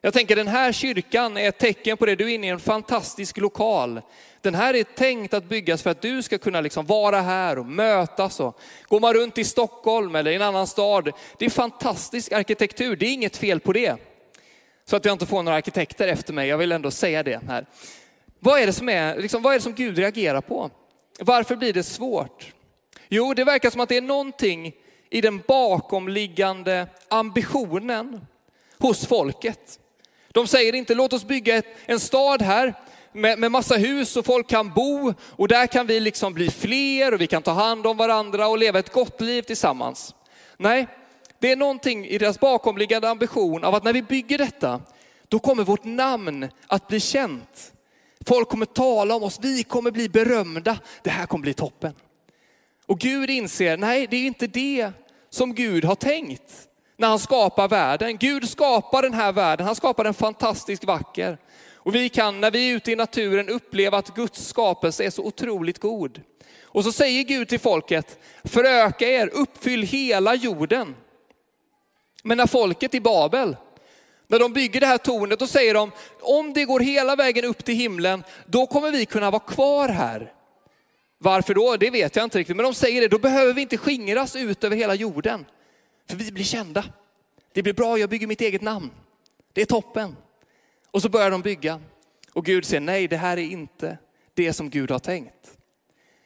Jag 0.00 0.12
tänker 0.12 0.36
den 0.36 0.48
här 0.48 0.72
kyrkan 0.72 1.36
är 1.36 1.48
ett 1.48 1.58
tecken 1.58 1.96
på 1.96 2.06
det, 2.06 2.14
du 2.14 2.24
är 2.30 2.34
inne 2.34 2.46
i 2.46 2.50
en 2.50 2.60
fantastisk 2.60 3.36
lokal. 3.36 4.00
Den 4.40 4.54
här 4.54 4.74
är 4.74 4.82
tänkt 4.84 5.34
att 5.34 5.44
byggas 5.44 5.82
för 5.82 5.90
att 5.90 6.02
du 6.02 6.22
ska 6.22 6.38
kunna 6.38 6.60
liksom 6.60 6.86
vara 6.86 7.20
här 7.20 7.58
och 7.58 7.66
mötas. 7.66 8.40
Och 8.40 8.60
går 8.88 9.00
man 9.00 9.14
runt 9.14 9.38
i 9.38 9.44
Stockholm 9.44 10.14
eller 10.14 10.30
i 10.30 10.34
en 10.34 10.42
annan 10.42 10.66
stad, 10.66 11.12
det 11.38 11.44
är 11.44 11.50
fantastisk 11.50 12.32
arkitektur, 12.32 12.96
det 12.96 13.06
är 13.06 13.12
inget 13.12 13.36
fel 13.36 13.60
på 13.60 13.72
det. 13.72 13.96
Så 14.88 14.96
att 14.96 15.04
jag 15.04 15.12
inte 15.12 15.26
får 15.26 15.42
några 15.42 15.56
arkitekter 15.56 16.08
efter 16.08 16.32
mig, 16.32 16.48
jag 16.48 16.58
vill 16.58 16.72
ändå 16.72 16.90
säga 16.90 17.22
det 17.22 17.40
här. 17.48 17.66
Vad 18.38 18.60
är 18.60 18.66
det 18.66 18.72
som, 18.72 18.88
är, 18.88 19.16
liksom, 19.18 19.42
vad 19.42 19.52
är 19.52 19.58
det 19.58 19.62
som 19.62 19.74
Gud 19.74 19.98
reagerar 19.98 20.40
på? 20.40 20.70
Varför 21.20 21.56
blir 21.56 21.72
det 21.72 21.82
svårt? 21.82 22.52
Jo, 23.08 23.34
det 23.34 23.44
verkar 23.44 23.70
som 23.70 23.80
att 23.80 23.88
det 23.88 23.96
är 23.96 24.02
någonting 24.02 24.72
i 25.10 25.20
den 25.20 25.42
bakomliggande 25.46 26.86
ambitionen 27.08 28.26
hos 28.78 29.06
folket. 29.06 29.78
De 30.28 30.46
säger 30.46 30.74
inte 30.74 30.94
låt 30.94 31.12
oss 31.12 31.24
bygga 31.24 31.56
ett, 31.56 31.66
en 31.86 32.00
stad 32.00 32.42
här 32.42 32.74
med, 33.12 33.38
med 33.38 33.52
massa 33.52 33.76
hus 33.76 34.16
och 34.16 34.26
folk 34.26 34.48
kan 34.48 34.74
bo 34.74 35.14
och 35.20 35.48
där 35.48 35.66
kan 35.66 35.86
vi 35.86 36.00
liksom 36.00 36.34
bli 36.34 36.50
fler 36.50 37.14
och 37.14 37.20
vi 37.20 37.26
kan 37.26 37.42
ta 37.42 37.52
hand 37.52 37.86
om 37.86 37.96
varandra 37.96 38.48
och 38.48 38.58
leva 38.58 38.78
ett 38.78 38.92
gott 38.92 39.20
liv 39.20 39.42
tillsammans. 39.42 40.14
Nej, 40.56 40.86
det 41.38 41.52
är 41.52 41.56
någonting 41.56 42.06
i 42.06 42.18
deras 42.18 42.40
bakomliggande 42.40 43.08
ambition 43.08 43.64
av 43.64 43.74
att 43.74 43.84
när 43.84 43.92
vi 43.92 44.02
bygger 44.02 44.38
detta, 44.38 44.80
då 45.28 45.38
kommer 45.38 45.64
vårt 45.64 45.84
namn 45.84 46.48
att 46.66 46.88
bli 46.88 47.00
känt. 47.00 47.72
Folk 48.26 48.48
kommer 48.48 48.66
tala 48.66 49.14
om 49.14 49.22
oss, 49.22 49.38
vi 49.42 49.62
kommer 49.62 49.90
bli 49.90 50.08
berömda. 50.08 50.78
Det 51.02 51.10
här 51.10 51.26
kommer 51.26 51.42
bli 51.42 51.54
toppen. 51.54 51.94
Och 52.86 52.98
Gud 52.98 53.30
inser, 53.30 53.76
nej 53.76 54.06
det 54.10 54.16
är 54.16 54.26
inte 54.26 54.46
det 54.46 54.90
som 55.30 55.54
Gud 55.54 55.84
har 55.84 55.94
tänkt 55.94 56.68
när 56.96 57.08
han 57.08 57.18
skapar 57.18 57.68
världen. 57.68 58.16
Gud 58.16 58.48
skapar 58.48 59.02
den 59.02 59.14
här 59.14 59.32
världen, 59.32 59.66
han 59.66 59.76
skapar 59.76 60.04
den 60.04 60.14
fantastiskt 60.14 60.84
vacker. 60.84 61.38
Och 61.74 61.94
vi 61.94 62.08
kan 62.08 62.40
när 62.40 62.50
vi 62.50 62.70
är 62.70 62.76
ute 62.76 62.92
i 62.92 62.96
naturen 62.96 63.48
uppleva 63.48 63.98
att 63.98 64.14
Guds 64.14 64.48
skapelse 64.48 65.04
är 65.04 65.10
så 65.10 65.22
otroligt 65.22 65.78
god. 65.78 66.22
Och 66.62 66.84
så 66.84 66.92
säger 66.92 67.22
Gud 67.22 67.48
till 67.48 67.60
folket, 67.60 68.18
föröka 68.44 69.08
er, 69.08 69.30
uppfyll 69.32 69.82
hela 69.82 70.34
jorden. 70.34 70.94
Men 72.22 72.38
när 72.38 72.46
folket 72.46 72.94
i 72.94 73.00
Babel, 73.00 73.56
när 74.26 74.38
de 74.38 74.52
bygger 74.52 74.80
det 74.80 74.86
här 74.86 74.98
tornet, 74.98 75.38
då 75.38 75.46
säger 75.46 75.74
de, 75.74 75.90
om 76.20 76.52
det 76.52 76.64
går 76.64 76.80
hela 76.80 77.16
vägen 77.16 77.44
upp 77.44 77.64
till 77.64 77.74
himlen, 77.74 78.24
då 78.46 78.66
kommer 78.66 78.92
vi 78.92 79.06
kunna 79.06 79.30
vara 79.30 79.42
kvar 79.42 79.88
här. 79.88 80.32
Varför 81.18 81.54
då? 81.54 81.76
Det 81.76 81.90
vet 81.90 82.16
jag 82.16 82.24
inte 82.24 82.38
riktigt. 82.38 82.56
Men 82.56 82.64
de 82.64 82.74
säger 82.74 83.00
det, 83.00 83.08
då 83.08 83.18
behöver 83.18 83.54
vi 83.54 83.62
inte 83.62 83.76
skingras 83.76 84.36
ut 84.36 84.64
över 84.64 84.76
hela 84.76 84.94
jorden. 84.94 85.46
För 86.08 86.16
vi 86.16 86.32
blir 86.32 86.44
kända. 86.44 86.84
Det 87.52 87.62
blir 87.62 87.72
bra, 87.72 87.98
jag 87.98 88.10
bygger 88.10 88.26
mitt 88.26 88.40
eget 88.40 88.62
namn. 88.62 88.90
Det 89.52 89.60
är 89.60 89.66
toppen. 89.66 90.16
Och 90.90 91.02
så 91.02 91.08
börjar 91.08 91.30
de 91.30 91.42
bygga. 91.42 91.80
Och 92.32 92.44
Gud 92.44 92.64
säger, 92.64 92.80
nej 92.80 93.08
det 93.08 93.16
här 93.16 93.36
är 93.36 93.42
inte 93.42 93.98
det 94.34 94.52
som 94.52 94.70
Gud 94.70 94.90
har 94.90 94.98
tänkt. 94.98 95.58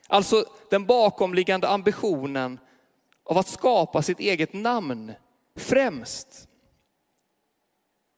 Alltså 0.09 0.45
den 0.71 0.87
bakomliggande 0.87 1.69
ambitionen 1.69 2.61
av 3.25 3.39
att 3.39 3.49
skapa 3.49 4.03
sitt 4.03 4.21
eget 4.21 4.53
namn 4.53 5.13
främst. 5.57 6.49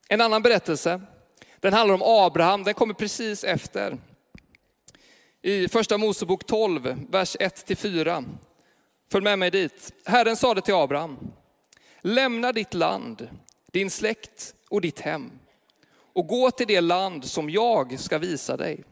En 0.08 0.20
annan 0.20 0.42
berättelse, 0.42 1.00
den 1.60 1.72
handlar 1.72 1.94
om 1.94 2.02
Abraham, 2.02 2.64
den 2.64 2.74
kommer 2.74 2.94
precis 2.94 3.44
efter. 3.44 3.98
I 5.42 5.68
första 5.68 5.98
Mosebok 5.98 6.46
12, 6.46 7.06
vers 7.10 7.36
1-4. 7.36 8.24
Följ 9.10 9.24
med 9.24 9.38
mig 9.38 9.50
dit. 9.50 9.92
Herren 10.04 10.36
sade 10.36 10.60
till 10.60 10.74
Abraham, 10.74 11.32
lämna 12.00 12.52
ditt 12.52 12.74
land, 12.74 13.28
din 13.72 13.90
släkt 13.90 14.54
och 14.70 14.80
ditt 14.80 15.00
hem 15.00 15.30
och 16.14 16.26
gå 16.26 16.50
till 16.50 16.66
det 16.66 16.80
land 16.80 17.24
som 17.24 17.50
jag 17.50 18.00
ska 18.00 18.18
visa 18.18 18.56
dig. 18.56 18.84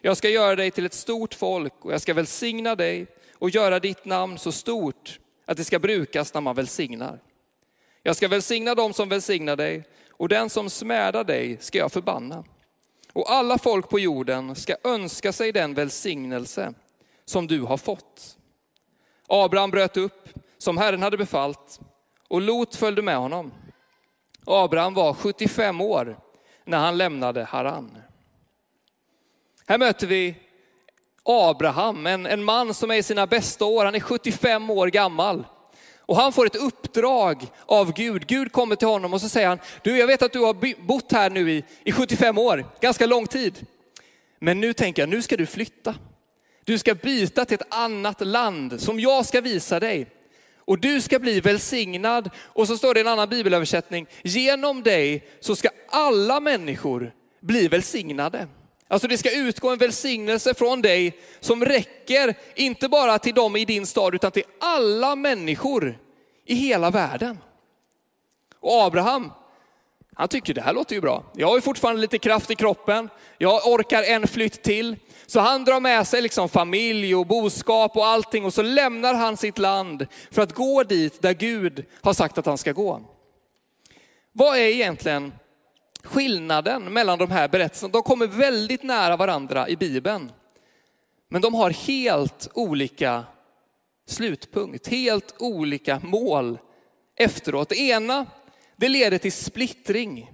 Jag 0.00 0.16
ska 0.16 0.28
göra 0.28 0.56
dig 0.56 0.70
till 0.70 0.86
ett 0.86 0.94
stort 0.94 1.34
folk 1.34 1.84
och 1.84 1.92
jag 1.92 2.00
ska 2.00 2.14
välsigna 2.14 2.74
dig 2.74 3.06
och 3.34 3.50
göra 3.50 3.80
ditt 3.80 4.04
namn 4.04 4.38
så 4.38 4.52
stort 4.52 5.18
att 5.44 5.56
det 5.56 5.64
ska 5.64 5.78
brukas 5.78 6.34
när 6.34 6.40
man 6.40 6.56
välsignar. 6.56 7.20
Jag 8.02 8.16
ska 8.16 8.28
välsigna 8.28 8.74
dem 8.74 8.92
som 8.92 9.08
välsignar 9.08 9.56
dig 9.56 9.84
och 10.10 10.28
den 10.28 10.50
som 10.50 10.70
smädar 10.70 11.24
dig 11.24 11.56
ska 11.60 11.78
jag 11.78 11.92
förbanna. 11.92 12.44
Och 13.12 13.32
alla 13.32 13.58
folk 13.58 13.88
på 13.88 13.98
jorden 13.98 14.54
ska 14.54 14.76
önska 14.84 15.32
sig 15.32 15.52
den 15.52 15.74
välsignelse 15.74 16.74
som 17.24 17.46
du 17.46 17.60
har 17.60 17.76
fått. 17.76 18.36
Abraham 19.28 19.70
bröt 19.70 19.96
upp 19.96 20.28
som 20.58 20.78
Herren 20.78 21.02
hade 21.02 21.16
befallt 21.16 21.80
och 22.28 22.40
Lot 22.40 22.76
följde 22.76 23.02
med 23.02 23.16
honom. 23.16 23.52
Abraham 24.46 24.94
var 24.94 25.14
75 25.14 25.80
år 25.80 26.18
när 26.64 26.78
han 26.78 26.98
lämnade 26.98 27.44
Haran. 27.44 27.98
Här 29.66 29.78
möter 29.78 30.06
vi 30.06 30.34
Abraham, 31.22 32.06
en, 32.06 32.26
en 32.26 32.44
man 32.44 32.74
som 32.74 32.90
är 32.90 32.94
i 32.94 33.02
sina 33.02 33.26
bästa 33.26 33.64
år. 33.64 33.84
Han 33.84 33.94
är 33.94 34.00
75 34.00 34.70
år 34.70 34.86
gammal. 34.86 35.44
Och 36.10 36.16
han 36.16 36.32
får 36.32 36.46
ett 36.46 36.56
uppdrag 36.56 37.46
av 37.66 37.92
Gud. 37.92 38.26
Gud 38.26 38.52
kommer 38.52 38.76
till 38.76 38.88
honom 38.88 39.14
och 39.14 39.20
så 39.20 39.28
säger 39.28 39.48
han, 39.48 39.58
du 39.82 39.98
jag 39.98 40.06
vet 40.06 40.22
att 40.22 40.32
du 40.32 40.38
har 40.38 40.84
bott 40.86 41.12
här 41.12 41.30
nu 41.30 41.50
i, 41.50 41.64
i 41.84 41.92
75 41.92 42.38
år, 42.38 42.64
ganska 42.80 43.06
lång 43.06 43.26
tid. 43.26 43.66
Men 44.38 44.60
nu 44.60 44.72
tänker 44.72 45.02
jag, 45.02 45.08
nu 45.08 45.22
ska 45.22 45.36
du 45.36 45.46
flytta. 45.46 45.94
Du 46.64 46.78
ska 46.78 46.94
byta 46.94 47.44
till 47.44 47.54
ett 47.54 47.74
annat 47.74 48.26
land 48.26 48.80
som 48.80 49.00
jag 49.00 49.26
ska 49.26 49.40
visa 49.40 49.80
dig. 49.80 50.06
Och 50.56 50.78
du 50.78 51.00
ska 51.00 51.18
bli 51.18 51.40
välsignad. 51.40 52.30
Och 52.36 52.66
så 52.66 52.76
står 52.76 52.94
det 52.94 53.00
i 53.00 53.02
en 53.02 53.08
annan 53.08 53.28
bibelöversättning, 53.28 54.06
genom 54.22 54.82
dig 54.82 55.28
så 55.40 55.56
ska 55.56 55.68
alla 55.88 56.40
människor 56.40 57.12
bli 57.40 57.68
välsignade. 57.68 58.48
Alltså 58.90 59.08
det 59.08 59.18
ska 59.18 59.36
utgå 59.36 59.70
en 59.70 59.78
välsignelse 59.78 60.54
från 60.54 60.82
dig 60.82 61.18
som 61.40 61.64
räcker, 61.64 62.34
inte 62.54 62.88
bara 62.88 63.18
till 63.18 63.34
dem 63.34 63.56
i 63.56 63.64
din 63.64 63.86
stad, 63.86 64.14
utan 64.14 64.32
till 64.32 64.42
alla 64.60 65.16
människor 65.16 65.98
i 66.44 66.54
hela 66.54 66.90
världen. 66.90 67.38
Och 68.60 68.82
Abraham, 68.82 69.32
han 70.14 70.28
tycker 70.28 70.54
det 70.54 70.60
här 70.60 70.72
låter 70.72 70.94
ju 70.94 71.00
bra. 71.00 71.24
Jag 71.36 71.48
har 71.48 71.54
ju 71.54 71.60
fortfarande 71.60 72.00
lite 72.00 72.18
kraft 72.18 72.50
i 72.50 72.54
kroppen. 72.54 73.08
Jag 73.38 73.66
orkar 73.66 74.02
en 74.02 74.28
flytt 74.28 74.62
till. 74.62 74.96
Så 75.26 75.40
han 75.40 75.64
drar 75.64 75.80
med 75.80 76.06
sig 76.06 76.22
liksom 76.22 76.48
familj 76.48 77.14
och 77.14 77.26
boskap 77.26 77.96
och 77.96 78.06
allting 78.06 78.44
och 78.44 78.54
så 78.54 78.62
lämnar 78.62 79.14
han 79.14 79.36
sitt 79.36 79.58
land 79.58 80.06
för 80.30 80.42
att 80.42 80.54
gå 80.54 80.82
dit 80.82 81.22
där 81.22 81.34
Gud 81.34 81.84
har 82.00 82.12
sagt 82.12 82.38
att 82.38 82.46
han 82.46 82.58
ska 82.58 82.72
gå. 82.72 83.00
Vad 84.32 84.56
är 84.56 84.62
egentligen 84.62 85.32
skillnaden 86.04 86.92
mellan 86.92 87.18
de 87.18 87.30
här 87.30 87.48
berättelserna? 87.48 87.92
De 87.92 88.02
kommer 88.02 88.26
väldigt 88.26 88.82
nära 88.82 89.16
varandra 89.16 89.68
i 89.68 89.76
Bibeln. 89.76 90.32
Men 91.28 91.42
de 91.42 91.54
har 91.54 91.70
helt 91.70 92.48
olika 92.54 93.24
slutpunkt, 94.06 94.86
helt 94.86 95.34
olika 95.38 96.00
mål 96.02 96.58
efteråt. 97.16 97.68
Det 97.68 97.78
ena, 97.78 98.26
det 98.76 98.88
leder 98.88 99.18
till 99.18 99.32
splittring. 99.32 100.30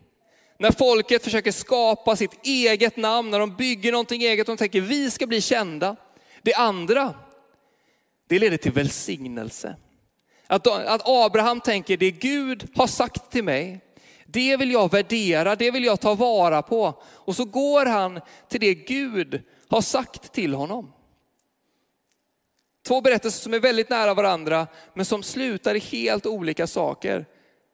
När 0.59 0.71
folket 0.71 1.25
försöker 1.25 1.53
skapa 1.53 2.17
sitt 2.17 2.47
eget 2.47 2.97
namn, 2.97 3.31
när 3.31 3.39
de 3.39 3.57
bygger 3.57 3.93
någonting 3.93 4.23
eget 4.23 4.47
de 4.47 4.57
tänker 4.57 4.81
vi 4.81 5.11
ska 5.11 5.27
bli 5.27 5.41
kända. 5.41 5.97
Det 6.43 6.55
andra, 6.55 7.15
det 8.29 8.39
leder 8.39 8.57
till 8.57 8.73
välsignelse. 8.73 9.77
Att, 10.47 10.67
att 10.67 11.03
Abraham 11.05 11.61
tänker 11.61 11.97
det 11.97 12.11
Gud 12.11 12.69
har 12.75 12.87
sagt 12.87 13.31
till 13.31 13.45
mig, 13.45 13.81
det 14.27 14.57
vill 14.57 14.73
jag 14.73 14.93
värdera, 14.93 15.57
det 15.57 15.71
vill 15.71 15.85
jag 15.85 16.01
ta 16.01 16.15
vara 16.15 16.63
på. 16.63 17.03
Och 17.05 17.37
så 17.37 17.45
går 17.45 17.87
han 17.87 18.21
till 18.49 18.61
det 18.61 18.75
Gud 18.75 19.43
har 19.69 19.81
sagt 19.81 20.33
till 20.33 20.55
honom. 20.55 20.93
Två 22.87 23.01
berättelser 23.01 23.41
som 23.41 23.55
är 23.55 23.61
väldigt 23.61 23.91
nära 23.91 24.15
varandra, 24.15 24.67
men 24.95 25.05
som 25.05 25.23
slutar 25.23 25.75
i 25.75 25.79
helt 25.79 26.27
olika 26.27 26.67
saker. 26.67 27.27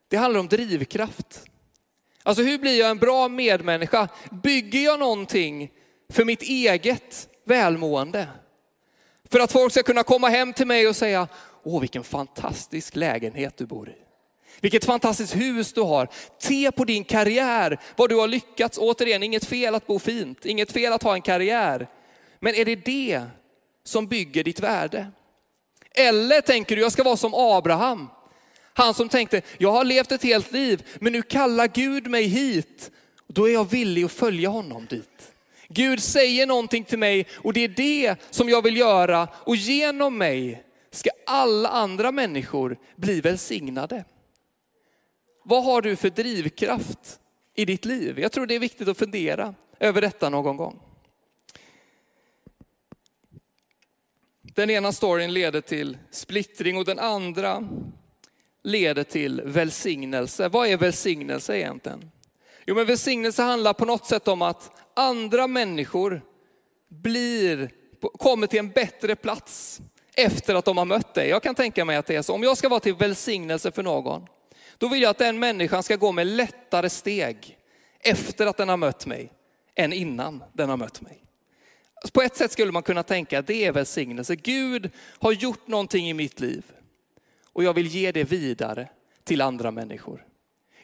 Det 0.07 0.17
handlar 0.17 0.39
om 0.39 0.47
drivkraft. 0.47 1.45
Alltså 2.23 2.43
hur 2.43 2.57
blir 2.59 2.79
jag 2.79 2.89
en 2.89 2.97
bra 2.97 3.27
medmänniska? 3.27 4.07
Bygger 4.31 4.79
jag 4.79 4.99
någonting 4.99 5.71
för 6.09 6.25
mitt 6.25 6.41
eget 6.41 7.29
välmående? 7.45 8.27
För 9.29 9.39
att 9.39 9.51
folk 9.51 9.71
ska 9.71 9.83
kunna 9.83 10.03
komma 10.03 10.29
hem 10.29 10.53
till 10.53 10.67
mig 10.67 10.87
och 10.87 10.95
säga, 10.95 11.27
åh 11.63 11.81
vilken 11.81 12.03
fantastisk 12.03 12.95
lägenhet 12.95 13.57
du 13.57 13.65
bor 13.65 13.89
i. 13.89 13.95
Vilket 14.61 14.85
fantastiskt 14.85 15.35
hus 15.35 15.73
du 15.73 15.81
har. 15.81 16.07
Se 16.39 16.71
på 16.71 16.85
din 16.85 17.03
karriär, 17.03 17.79
vad 17.95 18.09
du 18.09 18.15
har 18.15 18.27
lyckats. 18.27 18.77
Återigen, 18.77 19.23
inget 19.23 19.45
fel 19.45 19.75
att 19.75 19.87
bo 19.87 19.99
fint, 19.99 20.45
inget 20.45 20.71
fel 20.71 20.93
att 20.93 21.03
ha 21.03 21.13
en 21.13 21.21
karriär. 21.21 21.87
Men 22.39 22.55
är 22.55 22.65
det 22.65 22.75
det 22.75 23.21
som 23.83 24.07
bygger 24.07 24.43
ditt 24.43 24.59
värde? 24.59 25.11
Eller 25.95 26.41
tänker 26.41 26.75
du, 26.75 26.81
jag 26.81 26.91
ska 26.91 27.03
vara 27.03 27.17
som 27.17 27.33
Abraham. 27.33 28.09
Han 28.73 28.93
som 28.93 29.09
tänkte, 29.09 29.41
jag 29.57 29.71
har 29.71 29.83
levt 29.83 30.11
ett 30.11 30.23
helt 30.23 30.51
liv, 30.51 30.87
men 30.99 31.13
nu 31.13 31.21
kallar 31.21 31.67
Gud 31.67 32.07
mig 32.07 32.23
hit. 32.23 32.91
Då 33.27 33.49
är 33.49 33.53
jag 33.53 33.71
villig 33.71 34.03
att 34.03 34.11
följa 34.11 34.49
honom 34.49 34.85
dit. 34.85 35.33
Gud 35.67 36.03
säger 36.03 36.47
någonting 36.47 36.83
till 36.83 36.99
mig 36.99 37.27
och 37.33 37.53
det 37.53 37.63
är 37.63 37.67
det 37.67 38.15
som 38.29 38.49
jag 38.49 38.61
vill 38.61 38.77
göra 38.77 39.27
och 39.33 39.55
genom 39.55 40.17
mig 40.17 40.63
ska 40.91 41.09
alla 41.25 41.69
andra 41.69 42.11
människor 42.11 42.77
bli 42.95 43.21
välsignade. 43.21 44.03
Vad 45.43 45.63
har 45.63 45.81
du 45.81 45.95
för 45.95 46.09
drivkraft 46.09 47.19
i 47.55 47.65
ditt 47.65 47.85
liv? 47.85 48.19
Jag 48.19 48.31
tror 48.31 48.45
det 48.45 48.55
är 48.55 48.59
viktigt 48.59 48.87
att 48.87 48.97
fundera 48.97 49.55
över 49.79 50.01
detta 50.01 50.29
någon 50.29 50.57
gång. 50.57 50.79
Den 54.41 54.69
ena 54.69 54.91
storyn 54.91 55.33
leder 55.33 55.61
till 55.61 55.97
splittring 56.11 56.77
och 56.77 56.85
den 56.85 56.99
andra 56.99 57.69
leder 58.63 59.03
till 59.03 59.41
välsignelse. 59.45 60.49
Vad 60.49 60.67
är 60.67 60.77
välsignelse 60.77 61.57
egentligen? 61.57 62.11
Jo, 62.65 62.75
men 62.75 62.85
välsignelse 62.85 63.41
handlar 63.41 63.73
på 63.73 63.85
något 63.85 64.05
sätt 64.05 64.27
om 64.27 64.41
att 64.41 64.71
andra 64.93 65.47
människor 65.47 66.21
blir, 66.89 67.71
kommer 68.17 68.47
till 68.47 68.59
en 68.59 68.69
bättre 68.69 69.15
plats 69.15 69.81
efter 70.15 70.55
att 70.55 70.65
de 70.65 70.77
har 70.77 70.85
mött 70.85 71.13
dig. 71.13 71.29
Jag 71.29 71.43
kan 71.43 71.55
tänka 71.55 71.85
mig 71.85 71.95
att 71.95 72.05
det 72.05 72.15
är 72.15 72.21
så. 72.21 72.33
Om 72.33 72.43
jag 72.43 72.57
ska 72.57 72.69
vara 72.69 72.79
till 72.79 72.95
välsignelse 72.95 73.71
för 73.71 73.83
någon, 73.83 74.27
då 74.77 74.87
vill 74.87 75.01
jag 75.01 75.09
att 75.09 75.17
den 75.17 75.39
människan 75.39 75.83
ska 75.83 75.95
gå 75.95 76.11
med 76.11 76.27
lättare 76.27 76.89
steg 76.89 77.57
efter 77.99 78.47
att 78.47 78.57
den 78.57 78.69
har 78.69 78.77
mött 78.77 79.05
mig 79.05 79.31
än 79.75 79.93
innan 79.93 80.43
den 80.53 80.69
har 80.69 80.77
mött 80.77 81.01
mig. 81.01 81.19
På 82.13 82.21
ett 82.21 82.35
sätt 82.35 82.51
skulle 82.51 82.71
man 82.71 82.83
kunna 82.83 83.03
tänka 83.03 83.39
att 83.39 83.47
det 83.47 83.65
är 83.65 83.71
välsignelse. 83.71 84.35
Gud 84.35 84.89
har 85.19 85.31
gjort 85.31 85.67
någonting 85.67 86.09
i 86.09 86.13
mitt 86.13 86.39
liv 86.39 86.63
och 87.53 87.63
jag 87.63 87.73
vill 87.73 87.87
ge 87.87 88.11
det 88.11 88.23
vidare 88.23 88.89
till 89.23 89.41
andra 89.41 89.71
människor. 89.71 90.25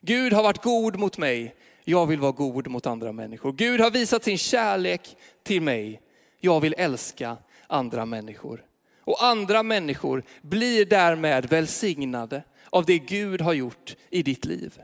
Gud 0.02 0.34
har 0.34 0.44
varit 0.44 0.64
god 0.64 1.00
mot 1.00 1.18
mig, 1.18 1.56
jag 1.84 2.08
vill 2.08 2.20
vara 2.20 2.32
god 2.32 2.68
mot 2.68 2.86
andra 2.86 3.12
människor. 3.12 3.52
Gud 3.52 3.82
har 3.82 3.92
visat 3.92 4.24
sin 4.24 4.38
kärlek 4.38 5.18
till 5.44 5.62
mig, 5.62 6.02
jag 6.40 6.60
vill 6.60 6.76
älska 6.78 7.38
andra 7.68 8.06
människor. 8.06 8.66
Och 9.04 9.24
andra 9.24 9.64
människor 9.64 10.24
blir 10.42 10.86
därmed 10.86 11.46
välsignade 11.46 12.44
av 12.70 12.86
det 12.86 13.00
Gud 13.00 13.42
har 13.42 13.54
gjort 13.54 13.96
i 14.10 14.24
ditt 14.24 14.46
liv. 14.46 14.82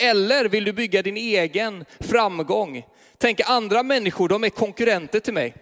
Eller 0.00 0.44
vill 0.44 0.64
du 0.64 0.72
bygga 0.72 1.02
din 1.02 1.16
egen 1.16 1.84
framgång? 2.00 2.82
Tänk 3.18 3.40
andra 3.46 3.82
människor, 3.82 4.28
de 4.28 4.44
är 4.44 4.50
konkurrenter 4.50 5.20
till 5.20 5.34
mig. 5.34 5.54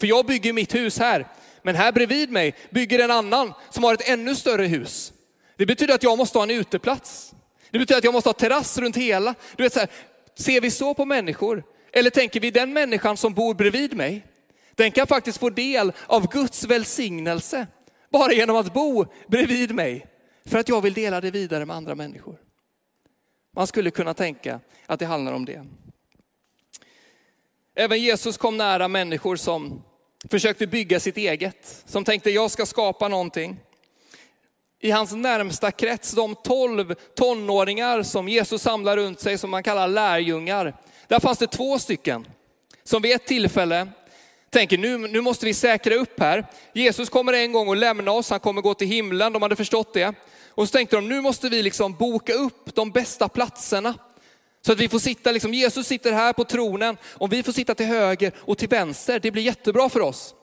För 0.00 0.06
jag 0.06 0.26
bygger 0.26 0.52
mitt 0.52 0.74
hus 0.74 0.98
här, 0.98 1.28
men 1.62 1.76
här 1.76 1.92
bredvid 1.92 2.30
mig 2.30 2.54
bygger 2.70 2.98
en 2.98 3.10
annan 3.10 3.52
som 3.70 3.84
har 3.84 3.94
ett 3.94 4.08
ännu 4.08 4.34
större 4.34 4.64
hus. 4.66 5.12
Det 5.56 5.66
betyder 5.66 5.94
att 5.94 6.02
jag 6.02 6.18
måste 6.18 6.38
ha 6.38 6.42
en 6.42 6.50
uteplats. 6.50 7.34
Det 7.70 7.78
betyder 7.78 7.98
att 7.98 8.04
jag 8.04 8.14
måste 8.14 8.28
ha 8.28 8.34
terrass 8.34 8.78
runt 8.78 8.96
hela. 8.96 9.34
Du 9.56 9.62
vet 9.62 9.72
så 9.72 9.80
här, 9.80 9.88
ser 10.34 10.60
vi 10.60 10.70
så 10.70 10.94
på 10.94 11.04
människor? 11.04 11.64
Eller 11.92 12.10
tänker 12.10 12.40
vi 12.40 12.50
den 12.50 12.72
människan 12.72 13.16
som 13.16 13.34
bor 13.34 13.54
bredvid 13.54 13.96
mig, 13.96 14.26
den 14.74 14.90
kan 14.90 15.06
faktiskt 15.06 15.38
få 15.38 15.50
del 15.50 15.92
av 16.06 16.28
Guds 16.28 16.64
välsignelse 16.64 17.66
bara 18.12 18.32
genom 18.32 18.56
att 18.56 18.74
bo 18.74 19.06
bredvid 19.26 19.74
mig. 19.74 20.06
För 20.44 20.58
att 20.58 20.68
jag 20.68 20.80
vill 20.80 20.94
dela 20.94 21.20
det 21.20 21.30
vidare 21.30 21.66
med 21.66 21.76
andra 21.76 21.94
människor. 21.94 22.36
Man 23.56 23.66
skulle 23.66 23.90
kunna 23.90 24.14
tänka 24.14 24.60
att 24.86 24.98
det 25.00 25.06
handlar 25.06 25.32
om 25.32 25.44
det. 25.44 25.66
Även 27.74 28.00
Jesus 28.00 28.36
kom 28.36 28.56
nära 28.56 28.88
människor 28.88 29.36
som 29.36 29.82
försökte 30.30 30.66
bygga 30.66 31.00
sitt 31.00 31.16
eget, 31.16 31.82
som 31.86 32.04
tänkte 32.04 32.30
jag 32.30 32.50
ska 32.50 32.66
skapa 32.66 33.08
någonting. 33.08 33.56
I 34.80 34.90
hans 34.90 35.12
närmsta 35.12 35.70
krets, 35.70 36.12
de 36.12 36.34
tolv 36.34 36.94
tonåringar 37.14 38.02
som 38.02 38.28
Jesus 38.28 38.62
samlar 38.62 38.96
runt 38.96 39.20
sig, 39.20 39.38
som 39.38 39.50
man 39.50 39.62
kallar 39.62 39.88
lärjungar, 39.88 40.74
där 41.08 41.20
fanns 41.20 41.38
det 41.38 41.46
två 41.46 41.78
stycken 41.78 42.26
som 42.84 43.02
vid 43.02 43.12
ett 43.12 43.26
tillfälle 43.26 43.88
tänker 44.50 44.78
nu, 44.78 44.98
nu 44.98 45.20
måste 45.20 45.46
vi 45.46 45.54
säkra 45.54 45.94
upp 45.94 46.20
här. 46.20 46.46
Jesus 46.72 47.08
kommer 47.08 47.32
en 47.32 47.52
gång 47.52 47.72
att 47.72 47.78
lämna 47.78 48.12
oss, 48.12 48.30
han 48.30 48.40
kommer 48.40 48.62
gå 48.62 48.74
till 48.74 48.88
himlen, 48.88 49.32
de 49.32 49.42
hade 49.42 49.56
förstått 49.56 49.94
det. 49.94 50.14
Och 50.54 50.68
så 50.68 50.72
tänkte 50.72 50.96
de, 50.96 51.08
nu 51.08 51.20
måste 51.20 51.48
vi 51.48 51.62
liksom 51.62 51.94
boka 51.94 52.32
upp 52.32 52.74
de 52.74 52.90
bästa 52.90 53.28
platserna. 53.28 53.94
Så 54.66 54.72
att 54.72 54.78
vi 54.78 54.88
får 54.88 54.98
sitta, 54.98 55.32
liksom, 55.32 55.54
Jesus 55.54 55.86
sitter 55.86 56.12
här 56.12 56.32
på 56.32 56.44
tronen, 56.44 56.96
om 57.14 57.30
vi 57.30 57.42
får 57.42 57.52
sitta 57.52 57.74
till 57.74 57.86
höger 57.86 58.32
och 58.38 58.58
till 58.58 58.68
vänster, 58.68 59.20
det 59.20 59.30
blir 59.30 59.42
jättebra 59.42 59.88
för 59.88 60.00
oss. 60.00 60.34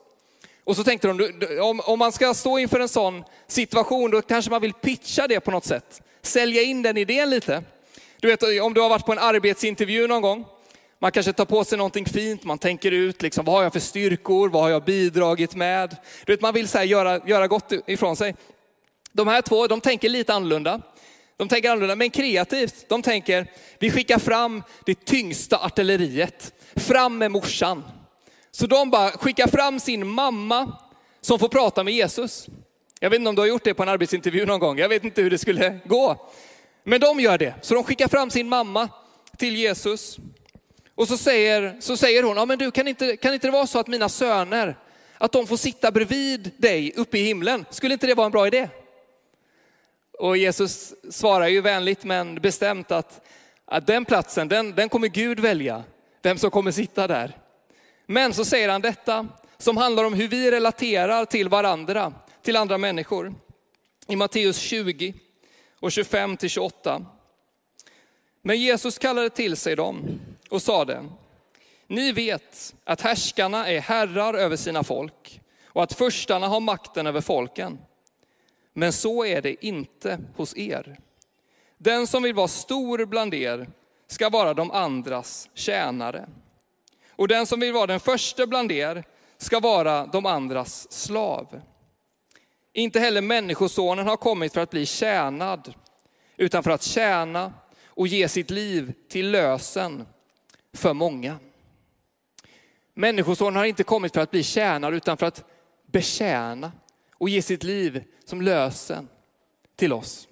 Och 0.64 0.76
så 0.76 0.84
tänkte 0.84 1.08
de, 1.08 1.60
om, 1.60 1.80
om 1.80 1.98
man 1.98 2.12
ska 2.12 2.34
stå 2.34 2.58
inför 2.58 2.80
en 2.80 2.88
sån 2.88 3.24
situation, 3.46 4.10
då 4.10 4.22
kanske 4.22 4.50
man 4.50 4.62
vill 4.62 4.72
pitcha 4.72 5.26
det 5.26 5.40
på 5.40 5.50
något 5.50 5.64
sätt. 5.64 6.02
Sälja 6.22 6.62
in 6.62 6.82
den 6.82 6.96
idén 6.96 7.30
lite. 7.30 7.62
Du 8.20 8.28
vet, 8.28 8.42
om 8.62 8.74
du 8.74 8.80
har 8.80 8.88
varit 8.88 9.06
på 9.06 9.12
en 9.12 9.18
arbetsintervju 9.18 10.06
någon 10.06 10.22
gång, 10.22 10.44
man 10.98 11.12
kanske 11.12 11.32
tar 11.32 11.44
på 11.44 11.64
sig 11.64 11.78
någonting 11.78 12.06
fint, 12.06 12.44
man 12.44 12.58
tänker 12.58 12.92
ut 12.92 13.22
liksom, 13.22 13.44
vad 13.44 13.54
har 13.54 13.62
jag 13.62 13.72
för 13.72 13.80
styrkor, 13.80 14.48
vad 14.48 14.62
har 14.62 14.70
jag 14.70 14.84
bidragit 14.84 15.54
med? 15.54 15.96
Du 16.26 16.32
vet, 16.32 16.40
man 16.40 16.54
vill 16.54 16.68
så 16.68 16.78
här, 16.78 16.84
göra, 16.84 17.20
göra 17.26 17.48
gott 17.48 17.72
ifrån 17.86 18.16
sig. 18.16 18.34
De 19.12 19.28
här 19.28 19.42
två, 19.42 19.66
de 19.66 19.80
tänker 19.80 20.08
lite 20.08 20.34
annorlunda. 20.34 20.80
De 21.36 21.48
tänker 21.48 21.70
annorlunda, 21.70 21.96
men 21.96 22.10
kreativt. 22.10 22.88
De 22.88 23.02
tänker, 23.02 23.46
vi 23.78 23.90
skickar 23.90 24.18
fram 24.18 24.62
det 24.86 25.04
tyngsta 25.04 25.58
artilleriet. 25.58 26.54
Fram 26.76 27.18
med 27.18 27.30
morsan. 27.30 27.84
Så 28.50 28.66
de 28.66 28.90
bara 28.90 29.10
skickar 29.10 29.46
fram 29.46 29.80
sin 29.80 30.08
mamma 30.08 30.76
som 31.20 31.38
får 31.38 31.48
prata 31.48 31.84
med 31.84 31.94
Jesus. 31.94 32.46
Jag 33.00 33.10
vet 33.10 33.18
inte 33.18 33.28
om 33.28 33.34
du 33.34 33.42
har 33.42 33.46
gjort 33.46 33.64
det 33.64 33.74
på 33.74 33.82
en 33.82 33.88
arbetsintervju 33.88 34.46
någon 34.46 34.60
gång. 34.60 34.78
Jag 34.78 34.88
vet 34.88 35.04
inte 35.04 35.22
hur 35.22 35.30
det 35.30 35.38
skulle 35.38 35.78
gå. 35.84 36.30
Men 36.84 37.00
de 37.00 37.20
gör 37.20 37.38
det. 37.38 37.54
Så 37.62 37.74
de 37.74 37.84
skickar 37.84 38.08
fram 38.08 38.30
sin 38.30 38.48
mamma 38.48 38.88
till 39.36 39.56
Jesus. 39.56 40.18
Och 40.94 41.08
så 41.08 41.16
säger, 41.16 41.76
så 41.80 41.96
säger 41.96 42.22
hon, 42.22 42.36
ja, 42.36 42.46
men 42.46 42.58
du, 42.58 42.70
kan, 42.70 42.88
inte, 42.88 43.16
kan 43.16 43.34
inte 43.34 43.46
det 43.46 43.50
vara 43.50 43.66
så 43.66 43.78
att 43.78 43.86
mina 43.86 44.08
söner, 44.08 44.78
att 45.18 45.32
de 45.32 45.46
får 45.46 45.56
sitta 45.56 45.90
bredvid 45.90 46.50
dig 46.56 46.92
uppe 46.96 47.18
i 47.18 47.22
himlen? 47.22 47.64
Skulle 47.70 47.94
inte 47.94 48.06
det 48.06 48.14
vara 48.14 48.26
en 48.26 48.32
bra 48.32 48.46
idé? 48.46 48.68
Och 50.20 50.36
Jesus 50.36 50.94
svarar 51.10 51.48
ju 51.48 51.60
vänligt 51.60 52.04
men 52.04 52.34
bestämt 52.34 52.90
att, 52.90 53.26
att 53.64 53.86
den 53.86 54.04
platsen, 54.04 54.48
den, 54.48 54.74
den 54.74 54.88
kommer 54.88 55.08
Gud 55.08 55.40
välja, 55.40 55.84
vem 56.22 56.38
som 56.38 56.50
kommer 56.50 56.70
sitta 56.70 57.06
där. 57.06 57.36
Men 58.06 58.34
så 58.34 58.44
säger 58.44 58.68
han 58.68 58.80
detta 58.80 59.28
som 59.58 59.76
handlar 59.76 60.04
om 60.04 60.14
hur 60.14 60.28
vi 60.28 60.50
relaterar 60.50 61.24
till 61.24 61.48
varandra, 61.48 62.12
till 62.42 62.56
andra 62.56 62.78
människor. 62.78 63.34
i 64.08 64.16
Matteus 64.16 64.58
20 64.58 65.14
och 65.80 65.92
25 65.92 66.36
till 66.36 66.50
28. 66.50 67.06
Men 68.42 68.60
Jesus 68.60 68.98
kallade 68.98 69.30
till 69.30 69.56
sig 69.56 69.76
dem 69.76 70.20
och 70.50 70.62
sade, 70.62 71.04
ni 71.86 72.12
vet 72.12 72.74
att 72.84 73.00
härskarna 73.00 73.68
är 73.68 73.80
herrar 73.80 74.34
över 74.34 74.56
sina 74.56 74.84
folk 74.84 75.40
och 75.66 75.82
att 75.82 75.92
förstarna 75.92 76.48
har 76.48 76.60
makten 76.60 77.06
över 77.06 77.20
folken. 77.20 77.78
Men 78.72 78.92
så 78.92 79.24
är 79.24 79.42
det 79.42 79.66
inte 79.66 80.18
hos 80.36 80.56
er. 80.56 80.98
Den 81.78 82.06
som 82.06 82.22
vill 82.22 82.34
vara 82.34 82.48
stor 82.48 83.04
bland 83.04 83.34
er 83.34 83.70
ska 84.06 84.28
vara 84.28 84.54
de 84.54 84.70
andras 84.70 85.48
tjänare. 85.54 86.28
Och 87.10 87.28
den 87.28 87.46
som 87.46 87.60
vill 87.60 87.72
vara 87.72 87.86
den 87.86 88.00
första 88.00 88.46
bland 88.46 88.72
er 88.72 89.04
ska 89.38 89.60
vara 89.60 90.06
de 90.06 90.26
andras 90.26 90.92
slav. 90.92 91.60
Inte 92.72 93.00
heller 93.00 93.20
människosonen 93.20 94.06
har 94.06 94.16
kommit 94.16 94.52
för 94.52 94.60
att 94.60 94.70
bli 94.70 94.86
tjänad, 94.86 95.74
utan 96.36 96.62
för 96.62 96.70
att 96.70 96.82
tjäna 96.82 97.52
och 97.86 98.06
ge 98.06 98.28
sitt 98.28 98.50
liv 98.50 98.92
till 99.08 99.30
lösen 99.30 100.06
för 100.72 100.94
många. 100.94 101.38
Människosonen 102.94 103.56
har 103.56 103.64
inte 103.64 103.84
kommit 103.84 104.14
för 104.14 104.20
att 104.20 104.30
bli 104.30 104.42
tjänad, 104.42 104.94
utan 104.94 105.16
för 105.16 105.26
att 105.26 105.44
betjäna 105.86 106.72
och 107.20 107.28
ge 107.28 107.42
sitt 107.42 107.62
liv 107.62 108.04
som 108.24 108.42
lösen 108.42 109.08
till 109.76 109.92
oss. 109.92 110.28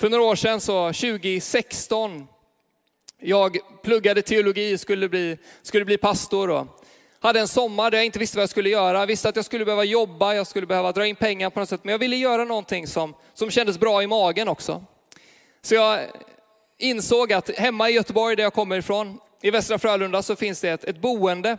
För 0.00 0.10
några 0.10 0.24
år 0.24 0.36
sedan, 0.36 0.60
så 0.60 0.86
2016, 0.86 2.26
jag 3.20 3.56
pluggade 3.82 4.22
teologi, 4.22 4.78
skulle 4.78 5.08
bli, 5.08 5.38
skulle 5.62 5.84
bli 5.84 5.98
pastor 5.98 6.50
och 6.50 6.66
hade 7.20 7.40
en 7.40 7.48
sommar 7.48 7.90
där 7.90 7.98
jag 7.98 8.04
inte 8.04 8.18
visste 8.18 8.36
vad 8.36 8.42
jag 8.42 8.50
skulle 8.50 8.70
göra. 8.70 8.98
Jag 8.98 9.06
visste 9.06 9.28
att 9.28 9.36
jag 9.36 9.44
skulle 9.44 9.64
behöva 9.64 9.84
jobba, 9.84 10.34
jag 10.34 10.46
skulle 10.46 10.66
behöva 10.66 10.92
dra 10.92 11.06
in 11.06 11.16
pengar 11.16 11.50
på 11.50 11.60
något 11.60 11.68
sätt, 11.68 11.84
men 11.84 11.92
jag 11.92 11.98
ville 11.98 12.16
göra 12.16 12.44
någonting 12.44 12.86
som, 12.86 13.14
som 13.34 13.50
kändes 13.50 13.78
bra 13.78 14.02
i 14.02 14.06
magen 14.06 14.48
också. 14.48 14.84
Så 15.62 15.74
jag 15.74 16.00
insåg 16.78 17.32
att 17.32 17.50
hemma 17.50 17.90
i 17.90 17.92
Göteborg, 17.92 18.36
där 18.36 18.42
jag 18.42 18.54
kommer 18.54 18.78
ifrån, 18.78 19.18
i 19.42 19.50
Västra 19.50 19.78
Frölunda, 19.78 20.22
så 20.22 20.36
finns 20.36 20.60
det 20.60 20.70
ett, 20.70 20.84
ett 20.84 21.00
boende 21.00 21.58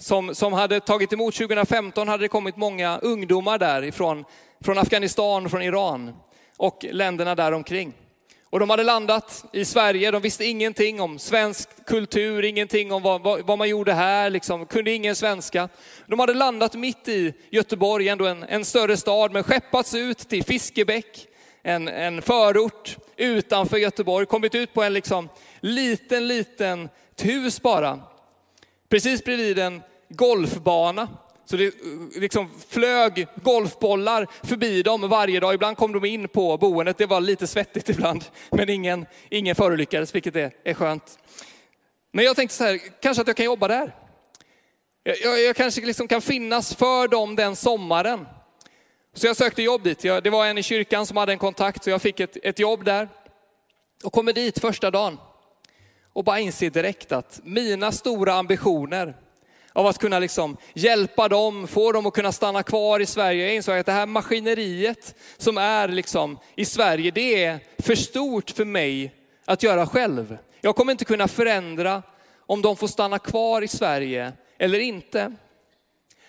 som, 0.00 0.34
som 0.34 0.52
hade 0.52 0.80
tagit 0.80 1.12
emot 1.12 1.34
2015, 1.34 2.08
hade 2.08 2.24
det 2.24 2.28
kommit 2.28 2.56
många 2.56 2.98
ungdomar 2.98 3.58
där 3.58 3.84
ifrån, 3.84 4.24
från 4.64 4.78
Afghanistan, 4.78 5.50
från 5.50 5.62
Iran 5.62 6.14
och 6.56 6.86
länderna 6.90 7.34
där 7.34 7.52
omkring. 7.52 7.92
Och 8.50 8.60
de 8.60 8.70
hade 8.70 8.82
landat 8.82 9.44
i 9.52 9.64
Sverige, 9.64 10.10
de 10.10 10.22
visste 10.22 10.44
ingenting 10.44 11.00
om 11.00 11.18
svensk 11.18 11.68
kultur, 11.86 12.44
ingenting 12.44 12.92
om 12.92 13.02
vad, 13.02 13.22
vad, 13.22 13.46
vad, 13.46 13.58
man 13.58 13.68
gjorde 13.68 13.92
här, 13.92 14.30
liksom, 14.30 14.66
kunde 14.66 14.90
ingen 14.90 15.16
svenska. 15.16 15.68
De 16.06 16.18
hade 16.18 16.34
landat 16.34 16.74
mitt 16.74 17.08
i 17.08 17.34
Göteborg, 17.50 18.08
ändå 18.08 18.26
en, 18.26 18.42
en 18.42 18.64
större 18.64 18.96
stad, 18.96 19.32
men 19.32 19.42
skeppats 19.42 19.94
ut 19.94 20.18
till 20.18 20.44
Fiskebäck, 20.44 21.26
en, 21.62 21.88
en 21.88 22.22
förort 22.22 22.96
utanför 23.16 23.76
Göteborg, 23.76 24.26
kommit 24.26 24.54
ut 24.54 24.74
på 24.74 24.82
en 24.82 24.92
liksom, 24.92 25.28
liten, 25.60 26.28
liten 26.28 26.88
hus 27.22 27.62
bara. 27.62 28.00
Precis 28.88 29.24
bredvid 29.24 29.58
en 29.58 29.82
golfbana 30.10 31.08
så 31.50 31.56
det 31.56 31.66
eh, 31.66 32.20
liksom 32.20 32.50
flög 32.68 33.26
golfbollar 33.42 34.26
förbi 34.42 34.82
dem 34.82 35.08
varje 35.08 35.40
dag. 35.40 35.54
Ibland 35.54 35.76
kom 35.76 35.92
de 35.92 36.04
in 36.04 36.28
på 36.28 36.56
boendet. 36.56 36.98
Det 36.98 37.06
var 37.06 37.20
lite 37.20 37.46
svettigt 37.46 37.88
ibland, 37.88 38.24
men 38.50 38.68
ingen, 38.68 39.06
ingen 39.28 39.54
förolyckades, 39.54 40.14
vilket 40.14 40.36
är, 40.36 40.52
är 40.64 40.74
skönt. 40.74 41.18
Men 42.12 42.24
jag 42.24 42.36
tänkte 42.36 42.56
så 42.56 42.64
här, 42.64 42.80
kanske 43.02 43.20
att 43.20 43.26
jag 43.26 43.36
kan 43.36 43.46
jobba 43.46 43.68
där. 43.68 43.94
Jag, 45.02 45.16
jag, 45.20 45.42
jag 45.42 45.56
kanske 45.56 45.80
liksom 45.80 46.08
kan 46.08 46.22
finnas 46.22 46.74
för 46.74 47.08
dem 47.08 47.36
den 47.36 47.56
sommaren. 47.56 48.26
Så 49.14 49.26
jag 49.26 49.36
sökte 49.36 49.62
jobb 49.62 49.82
dit. 49.82 50.04
Jag, 50.04 50.22
det 50.22 50.30
var 50.30 50.46
en 50.46 50.58
i 50.58 50.62
kyrkan 50.62 51.06
som 51.06 51.16
hade 51.16 51.32
en 51.32 51.38
kontakt, 51.38 51.84
så 51.84 51.90
jag 51.90 52.02
fick 52.02 52.20
ett, 52.20 52.36
ett 52.42 52.58
jobb 52.58 52.84
där. 52.84 53.08
Och 54.04 54.12
kommer 54.12 54.32
dit 54.32 54.58
första 54.58 54.90
dagen 54.90 55.18
och 56.12 56.24
bara 56.24 56.40
inser 56.40 56.70
direkt 56.70 57.12
att 57.12 57.40
mina 57.44 57.92
stora 57.92 58.34
ambitioner 58.34 59.16
av 59.72 59.86
att 59.86 59.98
kunna 59.98 60.18
liksom 60.18 60.56
hjälpa 60.74 61.28
dem, 61.28 61.66
få 61.66 61.92
dem 61.92 62.06
att 62.06 62.14
kunna 62.14 62.32
stanna 62.32 62.62
kvar 62.62 63.00
i 63.00 63.06
Sverige. 63.06 63.44
Jag 63.44 63.54
insåg 63.54 63.78
att 63.78 63.86
det 63.86 63.92
här 63.92 64.06
maskineriet 64.06 65.14
som 65.36 65.58
är 65.58 65.88
liksom 65.88 66.38
i 66.54 66.64
Sverige, 66.64 67.10
det 67.10 67.44
är 67.44 67.58
för 67.78 67.94
stort 67.94 68.50
för 68.50 68.64
mig 68.64 69.14
att 69.44 69.62
göra 69.62 69.86
själv. 69.86 70.38
Jag 70.60 70.76
kommer 70.76 70.92
inte 70.92 71.04
kunna 71.04 71.28
förändra 71.28 72.02
om 72.38 72.62
de 72.62 72.76
får 72.76 72.86
stanna 72.86 73.18
kvar 73.18 73.62
i 73.62 73.68
Sverige 73.68 74.32
eller 74.58 74.78
inte. 74.78 75.32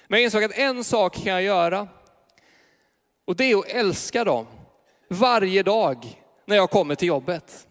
Men 0.08 0.20
jag 0.20 0.24
insåg 0.24 0.44
att 0.44 0.58
en 0.58 0.84
sak 0.84 1.24
kan 1.24 1.34
jag 1.34 1.44
göra. 1.44 1.88
Och 3.26 3.36
det 3.36 3.52
är 3.52 3.58
att 3.58 3.68
älska 3.68 4.24
dem 4.24 4.48
varje 5.10 5.64
dag 5.64 6.22
när 6.46 6.56
jag 6.56 6.70
kommer 6.70 6.96
till 6.96 7.08
jobbet. 7.08 7.68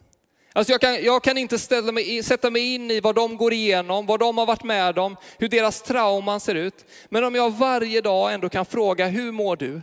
Alltså 0.52 0.72
jag, 0.72 0.80
kan, 0.80 1.04
jag 1.04 1.22
kan 1.22 1.38
inte 1.38 1.58
ställa 1.58 1.92
mig, 1.92 2.22
sätta 2.22 2.50
mig 2.50 2.74
in 2.74 2.90
i 2.90 3.00
vad 3.00 3.14
de 3.14 3.36
går 3.36 3.52
igenom, 3.52 4.06
vad 4.06 4.20
de 4.20 4.38
har 4.38 4.46
varit 4.46 4.64
med 4.64 4.98
om, 4.98 5.16
hur 5.38 5.48
deras 5.48 5.82
trauman 5.82 6.40
ser 6.40 6.54
ut. 6.54 6.84
Men 7.08 7.24
om 7.24 7.34
jag 7.34 7.50
varje 7.50 8.00
dag 8.00 8.34
ändå 8.34 8.48
kan 8.48 8.66
fråga, 8.66 9.06
hur 9.06 9.32
mår 9.32 9.56
du? 9.56 9.82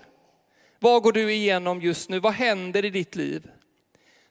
Vad 0.80 1.04
går 1.04 1.12
du 1.12 1.34
igenom 1.34 1.82
just 1.82 2.10
nu? 2.10 2.20
Vad 2.20 2.34
händer 2.34 2.86
i 2.86 2.90
ditt 2.90 3.16
liv? 3.16 3.48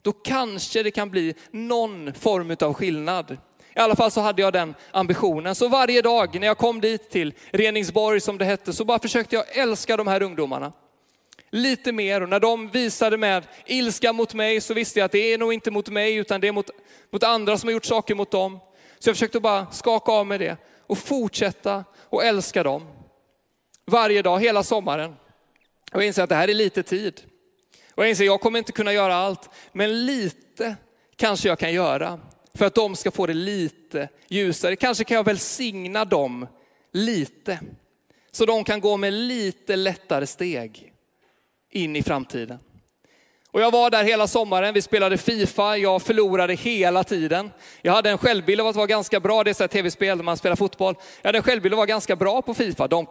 Då 0.03 0.13
kanske 0.13 0.83
det 0.83 0.91
kan 0.91 1.11
bli 1.11 1.35
någon 1.51 2.15
form 2.15 2.57
av 2.61 2.75
skillnad. 2.75 3.37
I 3.75 3.79
alla 3.79 3.97
fall 3.97 4.11
så 4.11 4.21
hade 4.21 4.43
jag 4.43 4.53
den 4.53 4.75
ambitionen. 4.91 5.55
Så 5.55 5.69
varje 5.69 6.03
dag 6.03 6.41
när 6.41 6.47
jag 6.47 6.59
kom 6.59 6.81
dit 6.81 7.11
till 7.11 7.35
Reningsborg 7.51 8.21
som 8.21 8.39
det 8.39 8.45
hette, 8.45 8.73
så 8.73 8.85
bara 8.85 8.99
försökte 8.99 9.37
jag 9.37 9.57
älska 9.57 9.97
de 9.97 10.07
här 10.07 10.23
ungdomarna 10.23 10.73
lite 11.57 11.93
mer. 11.93 12.23
Och 12.23 12.29
när 12.29 12.41
de 12.41 12.69
visade 12.69 13.17
med 13.17 13.47
ilska 13.67 14.13
mot 14.13 14.35
mig 14.35 14.61
så 14.61 14.75
visste 14.75 14.99
jag 14.99 15.05
att 15.05 15.13
det 15.13 15.33
är 15.33 15.39
nog 15.39 15.53
inte 15.53 15.71
mot 15.71 15.89
mig 15.89 16.15
utan 16.15 16.41
det 16.41 16.49
är 16.49 16.53
mot, 16.53 16.71
mot 17.11 17.23
andra 17.23 17.59
som 17.59 17.67
har 17.67 17.73
gjort 17.73 17.85
saker 17.85 18.15
mot 18.15 18.31
dem. 18.31 18.59
Så 18.99 19.09
jag 19.09 19.17
försökte 19.17 19.41
bara 19.41 19.67
skaka 19.71 20.13
av 20.13 20.27
mig 20.27 20.39
det 20.39 20.57
och 20.87 20.99
fortsätta 20.99 21.85
och 21.97 22.25
älska 22.25 22.63
dem. 22.63 22.87
Varje 23.85 24.23
dag, 24.23 24.41
hela 24.41 24.63
sommaren. 24.63 25.15
Och 25.93 26.03
jag 26.03 26.07
inser 26.07 26.23
att 26.23 26.29
det 26.29 26.35
här 26.35 26.49
är 26.49 26.55
lite 26.55 26.83
tid. 26.83 27.21
Och 27.95 28.03
jag 28.03 28.11
inser 28.11 28.25
att 28.25 28.27
jag 28.27 28.41
kommer 28.41 28.59
inte 28.59 28.73
kunna 28.73 28.93
göra 28.93 29.15
allt, 29.15 29.51
men 29.73 30.07
lite 30.07 30.77
kanske 31.17 31.49
jag 31.49 31.59
kan 31.59 31.73
göra. 31.73 32.21
För 32.55 32.65
att 32.65 32.75
de 32.75 32.97
ska 32.97 33.11
få 33.11 33.27
det 33.27 33.35
lite 33.35 34.09
ljusare. 34.29 34.77
Kanske 34.77 35.05
kan 35.05 35.15
jag 35.15 35.25
välsigna 35.25 36.05
dem 36.05 36.47
lite. 36.93 37.61
Så 38.33 38.47
de 38.47 38.65
kan 38.65 38.81
gå 38.81 38.97
med 38.97 39.13
lite 39.13 39.77
lättare 39.77 40.27
steg 40.27 40.93
in 41.77 41.97
i 41.97 42.03
framtiden. 42.03 42.59
Och 43.51 43.61
jag 43.61 43.71
var 43.71 43.91
där 43.91 44.05
hela 44.05 44.27
sommaren, 44.27 44.75
vi 44.75 44.83
spelade 44.83 45.19
Fifa, 45.19 45.77
jag 45.77 46.03
förlorade 46.03 46.55
hela 46.55 47.05
tiden. 47.05 47.51
Jag 47.83 47.93
hade 47.93 48.11
en 48.11 48.19
självbild 48.19 48.61
av 48.61 48.67
att 48.67 48.77
vara 48.77 48.87
ganska 48.87 49.21
bra, 49.21 49.45
det 49.45 49.61
är 49.61 49.65
ett 49.65 49.71
tv-spel 49.71 50.19
där 50.19 50.25
man 50.25 50.37
spelar 50.37 50.57
fotboll. 50.57 50.95
Jag 51.23 51.29
hade 51.29 51.39
en 51.39 51.45
självbild 51.45 51.75
av 51.75 51.77
att 51.77 51.81
vara 51.81 51.87
ganska 51.87 52.17
bra 52.17 52.43
på 52.43 52.55
Fifa, 52.55 52.89
de 52.89 53.07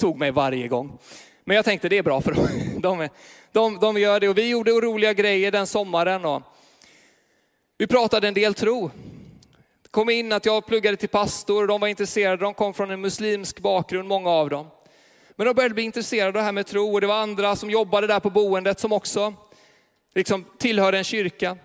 tog 0.00 0.18
mig 0.18 0.30
varje 0.30 0.68
gång. 0.68 0.98
Men 1.44 1.56
jag 1.56 1.64
tänkte 1.64 1.88
det 1.88 1.98
är 1.98 2.02
bra 2.02 2.20
för 2.20 2.32
dem, 2.32 2.48
de, 2.76 3.08
de, 3.52 3.78
de 3.78 4.00
gör 4.00 4.20
det. 4.20 4.28
Och 4.28 4.38
vi 4.38 4.48
gjorde 4.48 4.70
roliga 4.70 5.12
grejer 5.12 5.50
den 5.50 5.66
sommaren. 5.66 6.24
Och 6.24 6.42
vi 7.78 7.86
pratade 7.86 8.28
en 8.28 8.34
del 8.34 8.54
tro. 8.54 8.90
Det 9.82 9.88
kom 9.90 10.10
in 10.10 10.32
att 10.32 10.46
jag 10.46 10.66
pluggade 10.66 10.96
till 10.96 11.08
pastor, 11.08 11.66
de 11.66 11.80
var 11.80 11.88
intresserade, 11.88 12.44
de 12.44 12.54
kom 12.54 12.74
från 12.74 12.90
en 12.90 13.00
muslimsk 13.00 13.60
bakgrund, 13.60 14.08
många 14.08 14.30
av 14.30 14.50
dem. 14.50 14.66
Men 15.42 15.46
de 15.46 15.54
började 15.54 15.74
bli 15.74 15.82
intresserade 15.82 16.28
av 16.28 16.32
det 16.32 16.42
här 16.42 16.52
med 16.52 16.66
tro 16.66 16.92
och 16.92 17.00
det 17.00 17.06
var 17.06 17.14
andra 17.14 17.56
som 17.56 17.70
jobbade 17.70 18.06
där 18.06 18.20
på 18.20 18.30
boendet 18.30 18.80
som 18.80 18.92
också 18.92 19.34
liksom 20.14 20.44
tillhörde 20.58 20.98
en 20.98 21.04
kyrka. 21.04 21.58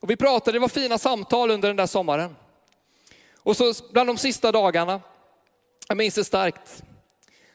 Och 0.00 0.10
vi 0.10 0.16
pratade, 0.16 0.56
det 0.56 0.60
var 0.60 0.68
fina 0.68 0.98
samtal 0.98 1.50
under 1.50 1.68
den 1.68 1.76
där 1.76 1.86
sommaren. 1.86 2.36
Och 3.36 3.56
så 3.56 3.74
bland 3.90 4.08
de 4.08 4.16
sista 4.16 4.52
dagarna, 4.52 5.00
jag 5.88 5.96
minns 5.96 6.14
det 6.14 6.24
starkt, 6.24 6.82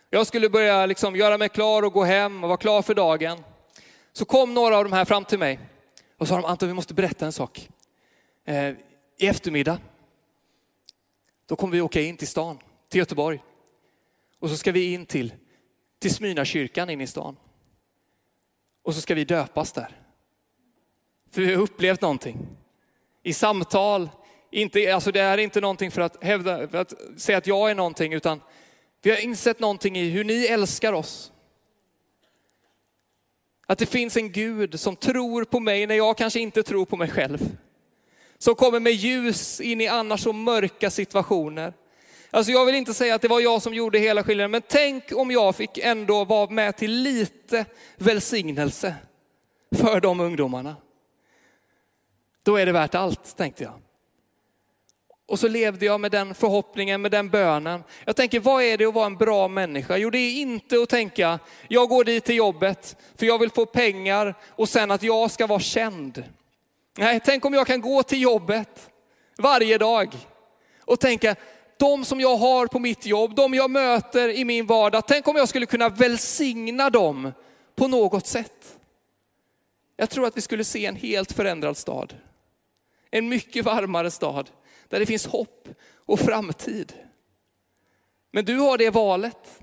jag 0.10 0.28
skulle 0.28 0.50
börja 0.50 0.86
liksom 0.86 1.15
göra 1.15 1.38
mig 1.38 1.50
klar 1.50 1.84
och 1.84 1.93
gå 1.93 2.04
hem 2.04 2.43
och 2.43 2.50
vara 2.50 2.58
klar 2.58 2.82
för 2.82 2.93
dagen. 2.93 3.43
Så 4.13 4.26
kom 4.26 4.54
några 4.54 4.78
av 4.78 4.84
de 4.84 4.93
här 4.93 5.06
fram 5.06 5.26
till 5.26 5.39
mig 5.39 5.60
och 6.17 6.28
sa 6.28 6.48
Anton 6.48 6.67
vi 6.67 6.74
måste 6.74 6.93
berätta 6.93 7.26
en 7.26 7.34
sak. 7.34 7.70
Eh, 8.46 8.70
I 9.17 9.28
eftermiddag, 9.28 9.80
då 11.46 11.56
kommer 11.56 11.74
vi 11.74 11.82
åka 11.82 12.02
in 12.02 12.17
till 12.17 12.28
stan, 12.28 12.60
till 12.89 13.00
Göteborg. 13.00 13.43
Och 14.39 14.50
så 14.50 14.58
ska 14.58 14.72
vi 14.72 14.93
in 14.93 15.06
till, 15.06 15.34
till 16.00 16.14
Smyrnakyrkan 16.14 16.90
in 16.90 17.02
i 17.02 17.08
stan. 17.08 17.38
Och 18.84 18.96
så 18.96 19.02
ska 19.02 19.16
vi 19.16 19.26
döpas 19.26 19.72
där. 19.72 20.02
För 21.32 21.42
vi 21.42 21.54
har 21.54 21.62
upplevt 21.62 22.02
någonting. 22.02 22.48
I 23.24 23.34
samtal, 23.34 24.10
inte, 24.52 24.94
alltså 24.94 25.12
det 25.12 25.20
är 25.20 25.38
inte 25.38 25.62
någonting 25.62 25.92
för 25.92 26.02
att, 26.02 26.24
hävda, 26.24 26.68
för 26.68 26.78
att 26.78 26.94
säga 27.18 27.38
att 27.38 27.48
jag 27.48 27.72
är 27.72 27.76
någonting, 27.76 28.14
utan 28.14 28.42
vi 29.02 29.10
har 29.10 29.18
insett 29.18 29.60
någonting 29.60 29.98
i 29.98 30.10
hur 30.10 30.24
ni 30.24 30.46
älskar 30.46 30.94
oss. 30.94 31.32
Att 33.66 33.78
det 33.78 33.86
finns 33.86 34.18
en 34.18 34.32
Gud 34.32 34.80
som 34.80 34.96
tror 34.96 35.44
på 35.44 35.60
mig 35.60 35.88
när 35.88 35.96
jag 35.96 36.18
kanske 36.18 36.40
inte 36.40 36.64
tror 36.64 36.86
på 36.86 36.98
mig 36.98 37.10
själv. 37.10 37.58
Som 38.38 38.56
kommer 38.56 38.80
med 38.80 38.94
ljus 38.94 39.62
in 39.62 39.82
i 39.82 39.88
annars 39.88 40.24
så 40.24 40.34
mörka 40.34 40.90
situationer. 40.90 41.74
Alltså 42.38 42.52
jag 42.52 42.65
vill 42.65 42.76
inte 42.76 42.93
säga 42.93 43.15
att 43.15 43.21
det 43.21 43.28
var 43.28 43.39
jag 43.39 43.62
som 43.62 43.73
gjorde 43.73 44.00
hela 44.00 44.23
skillnaden, 44.23 44.52
men 44.52 44.62
tänk 44.67 45.04
om 45.15 45.32
jag 45.32 45.56
fick 45.56 45.78
ändå 45.78 46.26
vara 46.26 46.50
med 46.50 46.78
till 46.78 46.91
lite 46.91 47.65
välsignelse 47.97 48.95
för 49.76 50.02
de 50.02 50.19
ungdomarna. 50.19 50.76
Då 52.43 52.56
är 52.56 52.65
det 52.65 52.71
värt 52.71 52.95
allt, 52.95 53.38
tänkte 53.38 53.63
jag. 53.63 53.73
Och 55.28 55.39
så 55.39 55.47
levde 55.47 55.86
jag 55.86 56.00
med 56.02 56.12
den 56.12 56.36
förhoppningen, 56.36 57.02
med 57.02 57.12
den 57.12 57.30
bönen. 57.30 57.84
Jag 58.06 58.15
tänker, 58.15 58.39
vad 58.39 58.63
är 58.63 58.78
det 58.78 58.86
att 58.86 58.93
vara 58.93 59.06
en 59.06 59.17
bra 59.17 59.47
människa? 59.47 59.97
Jo, 59.97 60.10
det 60.10 60.19
är 60.19 60.41
inte 60.41 60.82
att 60.82 60.89
tänka, 60.89 61.39
jag 61.67 61.89
går 61.89 62.04
dit 62.04 62.26
till 62.26 62.36
jobbet 62.36 62.97
för 63.15 63.26
jag 63.26 63.39
vill 63.39 63.52
få 63.52 63.65
pengar 63.65 64.36
och 64.47 64.69
sen 64.69 64.91
att 64.91 65.04
jag 65.04 65.32
ska 65.32 65.47
vara 65.47 65.60
känd. 65.60 66.23
Nej, 66.97 67.19
tänk 67.26 67.45
om 67.45 67.54
jag 67.54 67.67
kan 67.67 67.82
gå 67.82 68.04
till 68.04 68.21
jobbet 68.21 68.89
varje 69.38 69.78
dag 69.78 70.15
och 70.82 71.00
tänka, 71.00 71.36
de 71.80 72.06
som 72.06 72.20
jag 72.20 72.38
har 72.38 72.68
på 72.68 72.80
mitt 72.80 73.06
jobb, 73.06 73.36
de 73.36 73.54
jag 73.54 73.72
möter 73.72 74.30
i 74.30 74.46
min 74.46 74.66
vardag, 74.66 75.04
tänk 75.08 75.28
om 75.28 75.36
jag 75.36 75.50
skulle 75.50 75.66
kunna 75.66 75.90
välsigna 75.90 76.90
dem 76.90 77.32
på 77.76 77.88
något 77.88 78.28
sätt. 78.28 78.78
Jag 79.98 80.10
tror 80.10 80.26
att 80.26 80.38
vi 80.38 80.42
skulle 80.42 80.63
se 80.63 80.86
en 80.86 80.96
helt 80.96 81.32
förändrad 81.32 81.78
stad. 81.78 82.13
En 83.12 83.30
mycket 83.30 83.66
varmare 83.66 84.12
stad 84.12 84.50
där 84.90 85.00
det 85.00 85.06
finns 85.06 85.26
hopp 85.26 85.70
och 86.06 86.20
framtid. 86.20 86.94
Men 88.32 88.46
du 88.46 88.58
har 88.58 88.78
det 88.78 88.90
valet. 88.90 89.62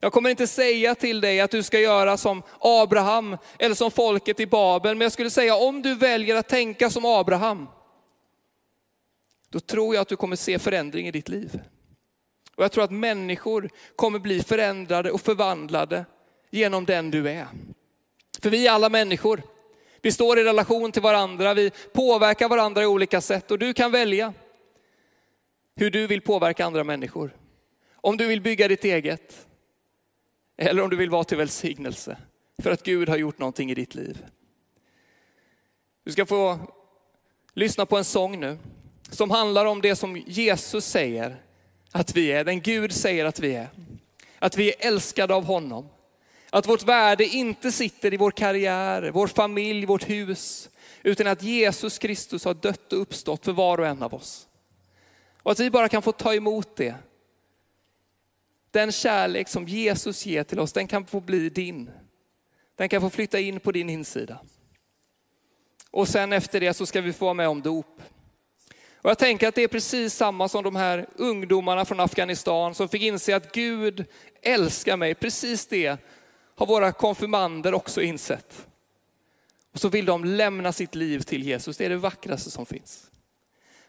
Jag 0.00 0.12
kommer 0.12 0.30
inte 0.30 0.46
säga 0.46 0.94
till 0.94 1.20
dig 1.20 1.40
att 1.40 1.50
du 1.50 1.62
ska 1.62 1.80
göra 1.80 2.16
som 2.16 2.42
Abraham 2.60 3.36
eller 3.58 3.74
som 3.74 3.90
folket 3.90 4.40
i 4.40 4.46
Babel, 4.46 4.96
men 4.96 5.04
jag 5.04 5.12
skulle 5.12 5.30
säga 5.30 5.54
om 5.54 5.82
du 5.82 5.94
väljer 5.94 6.36
att 6.36 6.48
tänka 6.48 6.90
som 6.90 7.04
Abraham, 7.04 7.68
då 9.50 9.60
tror 9.60 9.94
jag 9.94 10.02
att 10.02 10.08
du 10.08 10.16
kommer 10.16 10.36
se 10.36 10.58
förändring 10.58 11.06
i 11.06 11.10
ditt 11.10 11.28
liv. 11.28 11.60
Och 12.54 12.64
jag 12.64 12.72
tror 12.72 12.84
att 12.84 12.90
människor 12.90 13.70
kommer 13.96 14.18
bli 14.18 14.42
förändrade 14.42 15.10
och 15.10 15.20
förvandlade 15.20 16.04
genom 16.50 16.84
den 16.84 17.10
du 17.10 17.30
är. 17.30 17.46
För 18.42 18.50
vi 18.50 18.66
är 18.66 18.72
alla 18.72 18.88
människor. 18.88 19.42
Vi 20.02 20.12
står 20.12 20.38
i 20.38 20.44
relation 20.44 20.92
till 20.92 21.02
varandra, 21.02 21.54
vi 21.54 21.70
påverkar 21.92 22.48
varandra 22.48 22.82
i 22.82 22.86
olika 22.86 23.20
sätt 23.20 23.50
och 23.50 23.58
du 23.58 23.72
kan 23.72 23.92
välja 23.92 24.34
hur 25.76 25.90
du 25.90 26.06
vill 26.06 26.20
påverka 26.20 26.64
andra 26.64 26.84
människor. 26.84 27.36
Om 27.92 28.16
du 28.16 28.26
vill 28.26 28.40
bygga 28.40 28.68
ditt 28.68 28.84
eget 28.84 29.46
eller 30.56 30.82
om 30.82 30.90
du 30.90 30.96
vill 30.96 31.10
vara 31.10 31.24
till 31.24 31.38
välsignelse 31.38 32.16
för 32.62 32.70
att 32.70 32.82
Gud 32.82 33.08
har 33.08 33.16
gjort 33.16 33.38
någonting 33.38 33.70
i 33.70 33.74
ditt 33.74 33.94
liv. 33.94 34.26
Du 36.04 36.12
ska 36.12 36.26
få 36.26 36.58
lyssna 37.54 37.86
på 37.86 37.96
en 37.96 38.04
sång 38.04 38.40
nu 38.40 38.58
som 39.10 39.30
handlar 39.30 39.64
om 39.64 39.80
det 39.80 39.96
som 39.96 40.16
Jesus 40.16 40.84
säger 40.84 41.42
att 41.92 42.16
vi 42.16 42.32
är, 42.32 42.44
den 42.44 42.60
Gud 42.60 42.92
säger 42.92 43.24
att 43.24 43.40
vi 43.40 43.54
är. 43.54 43.68
Att 44.38 44.56
vi 44.56 44.68
är 44.68 44.86
älskade 44.86 45.34
av 45.34 45.44
honom. 45.44 45.88
Att 46.50 46.68
vårt 46.68 46.82
värde 46.82 47.24
inte 47.24 47.72
sitter 47.72 48.14
i 48.14 48.16
vår 48.16 48.30
karriär, 48.30 49.10
vår 49.10 49.26
familj, 49.26 49.86
vårt 49.86 50.08
hus, 50.08 50.70
utan 51.02 51.26
att 51.26 51.42
Jesus 51.42 51.98
Kristus 51.98 52.44
har 52.44 52.54
dött 52.54 52.92
och 52.92 53.00
uppstått 53.00 53.44
för 53.44 53.52
var 53.52 53.78
och 53.78 53.86
en 53.86 54.02
av 54.02 54.14
oss. 54.14 54.46
Och 55.42 55.52
att 55.52 55.60
vi 55.60 55.70
bara 55.70 55.88
kan 55.88 56.02
få 56.02 56.12
ta 56.12 56.34
emot 56.34 56.76
det. 56.76 56.94
Den 58.70 58.92
kärlek 58.92 59.48
som 59.48 59.68
Jesus 59.68 60.26
ger 60.26 60.44
till 60.44 60.60
oss, 60.60 60.72
den 60.72 60.86
kan 60.86 61.06
få 61.06 61.20
bli 61.20 61.48
din. 61.48 61.90
Den 62.76 62.88
kan 62.88 63.00
få 63.00 63.10
flytta 63.10 63.40
in 63.40 63.60
på 63.60 63.72
din 63.72 63.90
insida. 63.90 64.38
Och 65.90 66.08
sen 66.08 66.32
efter 66.32 66.60
det 66.60 66.74
så 66.74 66.86
ska 66.86 67.00
vi 67.00 67.12
få 67.12 67.24
vara 67.24 67.34
med 67.34 67.48
om 67.48 67.62
dop. 67.62 68.02
Och 69.02 69.10
jag 69.10 69.18
tänker 69.18 69.48
att 69.48 69.54
det 69.54 69.62
är 69.62 69.68
precis 69.68 70.14
samma 70.14 70.48
som 70.48 70.64
de 70.64 70.76
här 70.76 71.06
ungdomarna 71.16 71.84
från 71.84 72.00
Afghanistan 72.00 72.74
som 72.74 72.88
fick 72.88 73.02
inse 73.02 73.36
att 73.36 73.52
Gud 73.52 74.04
älskar 74.42 74.96
mig. 74.96 75.14
Precis 75.14 75.66
det 75.66 75.96
har 76.54 76.66
våra 76.66 76.92
konfirmander 76.92 77.74
också 77.74 78.02
insett. 78.02 78.66
Och 79.72 79.80
så 79.80 79.88
vill 79.88 80.06
de 80.06 80.24
lämna 80.24 80.72
sitt 80.72 80.94
liv 80.94 81.20
till 81.20 81.42
Jesus. 81.42 81.76
Det 81.76 81.84
är 81.84 81.88
det 81.88 81.96
vackraste 81.96 82.50
som 82.50 82.66
finns. 82.66 83.10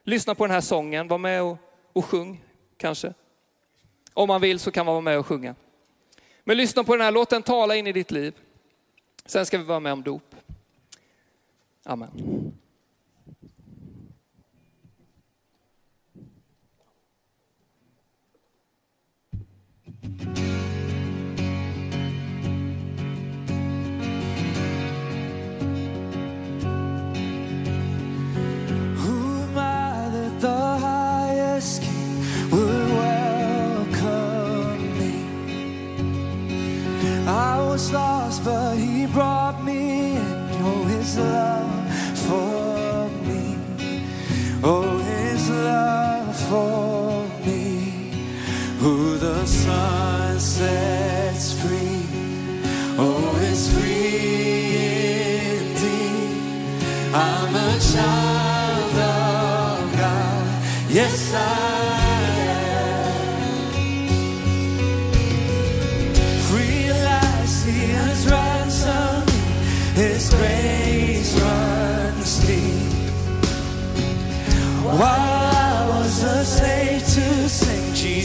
Lyssna 0.04 0.36
på 0.36 0.46
den 0.46 0.54
här 0.54 0.62
sången, 0.62 1.08
var 1.08 1.18
med 1.18 1.44
och, 1.44 1.58
och 1.94 2.06
sjung 2.06 2.44
kanske. 2.78 3.14
Om 4.14 4.28
man 4.28 4.42
vill 4.42 4.60
så 4.60 4.72
kan 4.72 4.86
man 4.86 4.94
vara 4.96 5.02
med 5.02 5.20
och 5.20 5.28
sjunga. 5.28 5.56
Men 6.44 6.58
lyssna 6.58 6.84
på 6.84 6.96
den 6.96 7.06
här, 7.06 7.12
låt 7.12 7.30
den 7.30 7.44
tala 7.44 7.76
in 7.76 7.88
i 7.88 7.92
ditt 7.92 8.12
liv. 8.12 8.34
Sen 9.26 9.46
ska 9.46 9.58
vi 9.58 9.64
vara 9.64 9.80
med 9.80 9.94
om 9.94 10.04
dop. 10.04 10.36
Amen. 11.84 12.61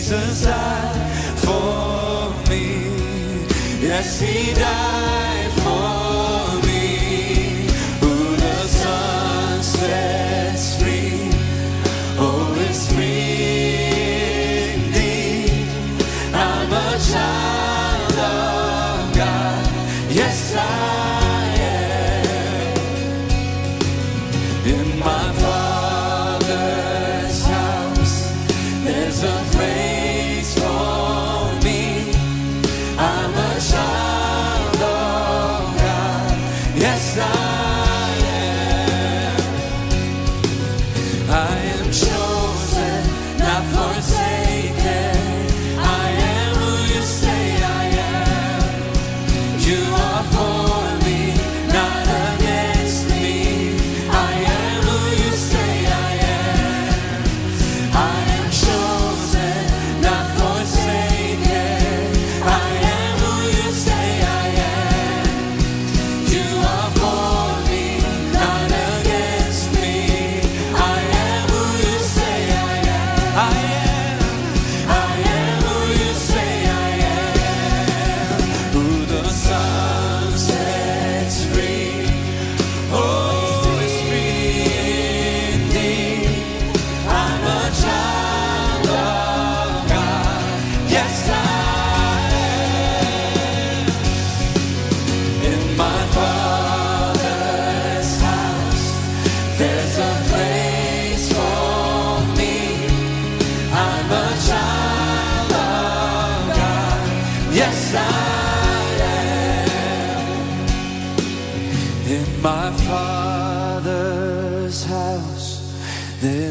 Jesus 0.09 0.45
died 0.45 1.38
for 1.40 2.31
me. 2.49 2.92
Yes, 3.85 4.21
He 4.21 4.55
died. 4.55 5.15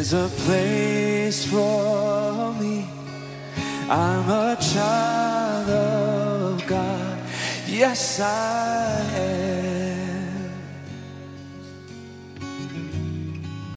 There's 0.07 0.31
a 0.31 0.35
place 0.43 1.45
for 1.47 2.53
me. 2.61 2.85
I'm 3.89 4.29
a 4.29 4.55
child 4.55 5.69
of 5.69 6.67
God. 6.67 7.17
Yes, 7.65 8.19
I 8.19 9.01
am. 9.15 9.44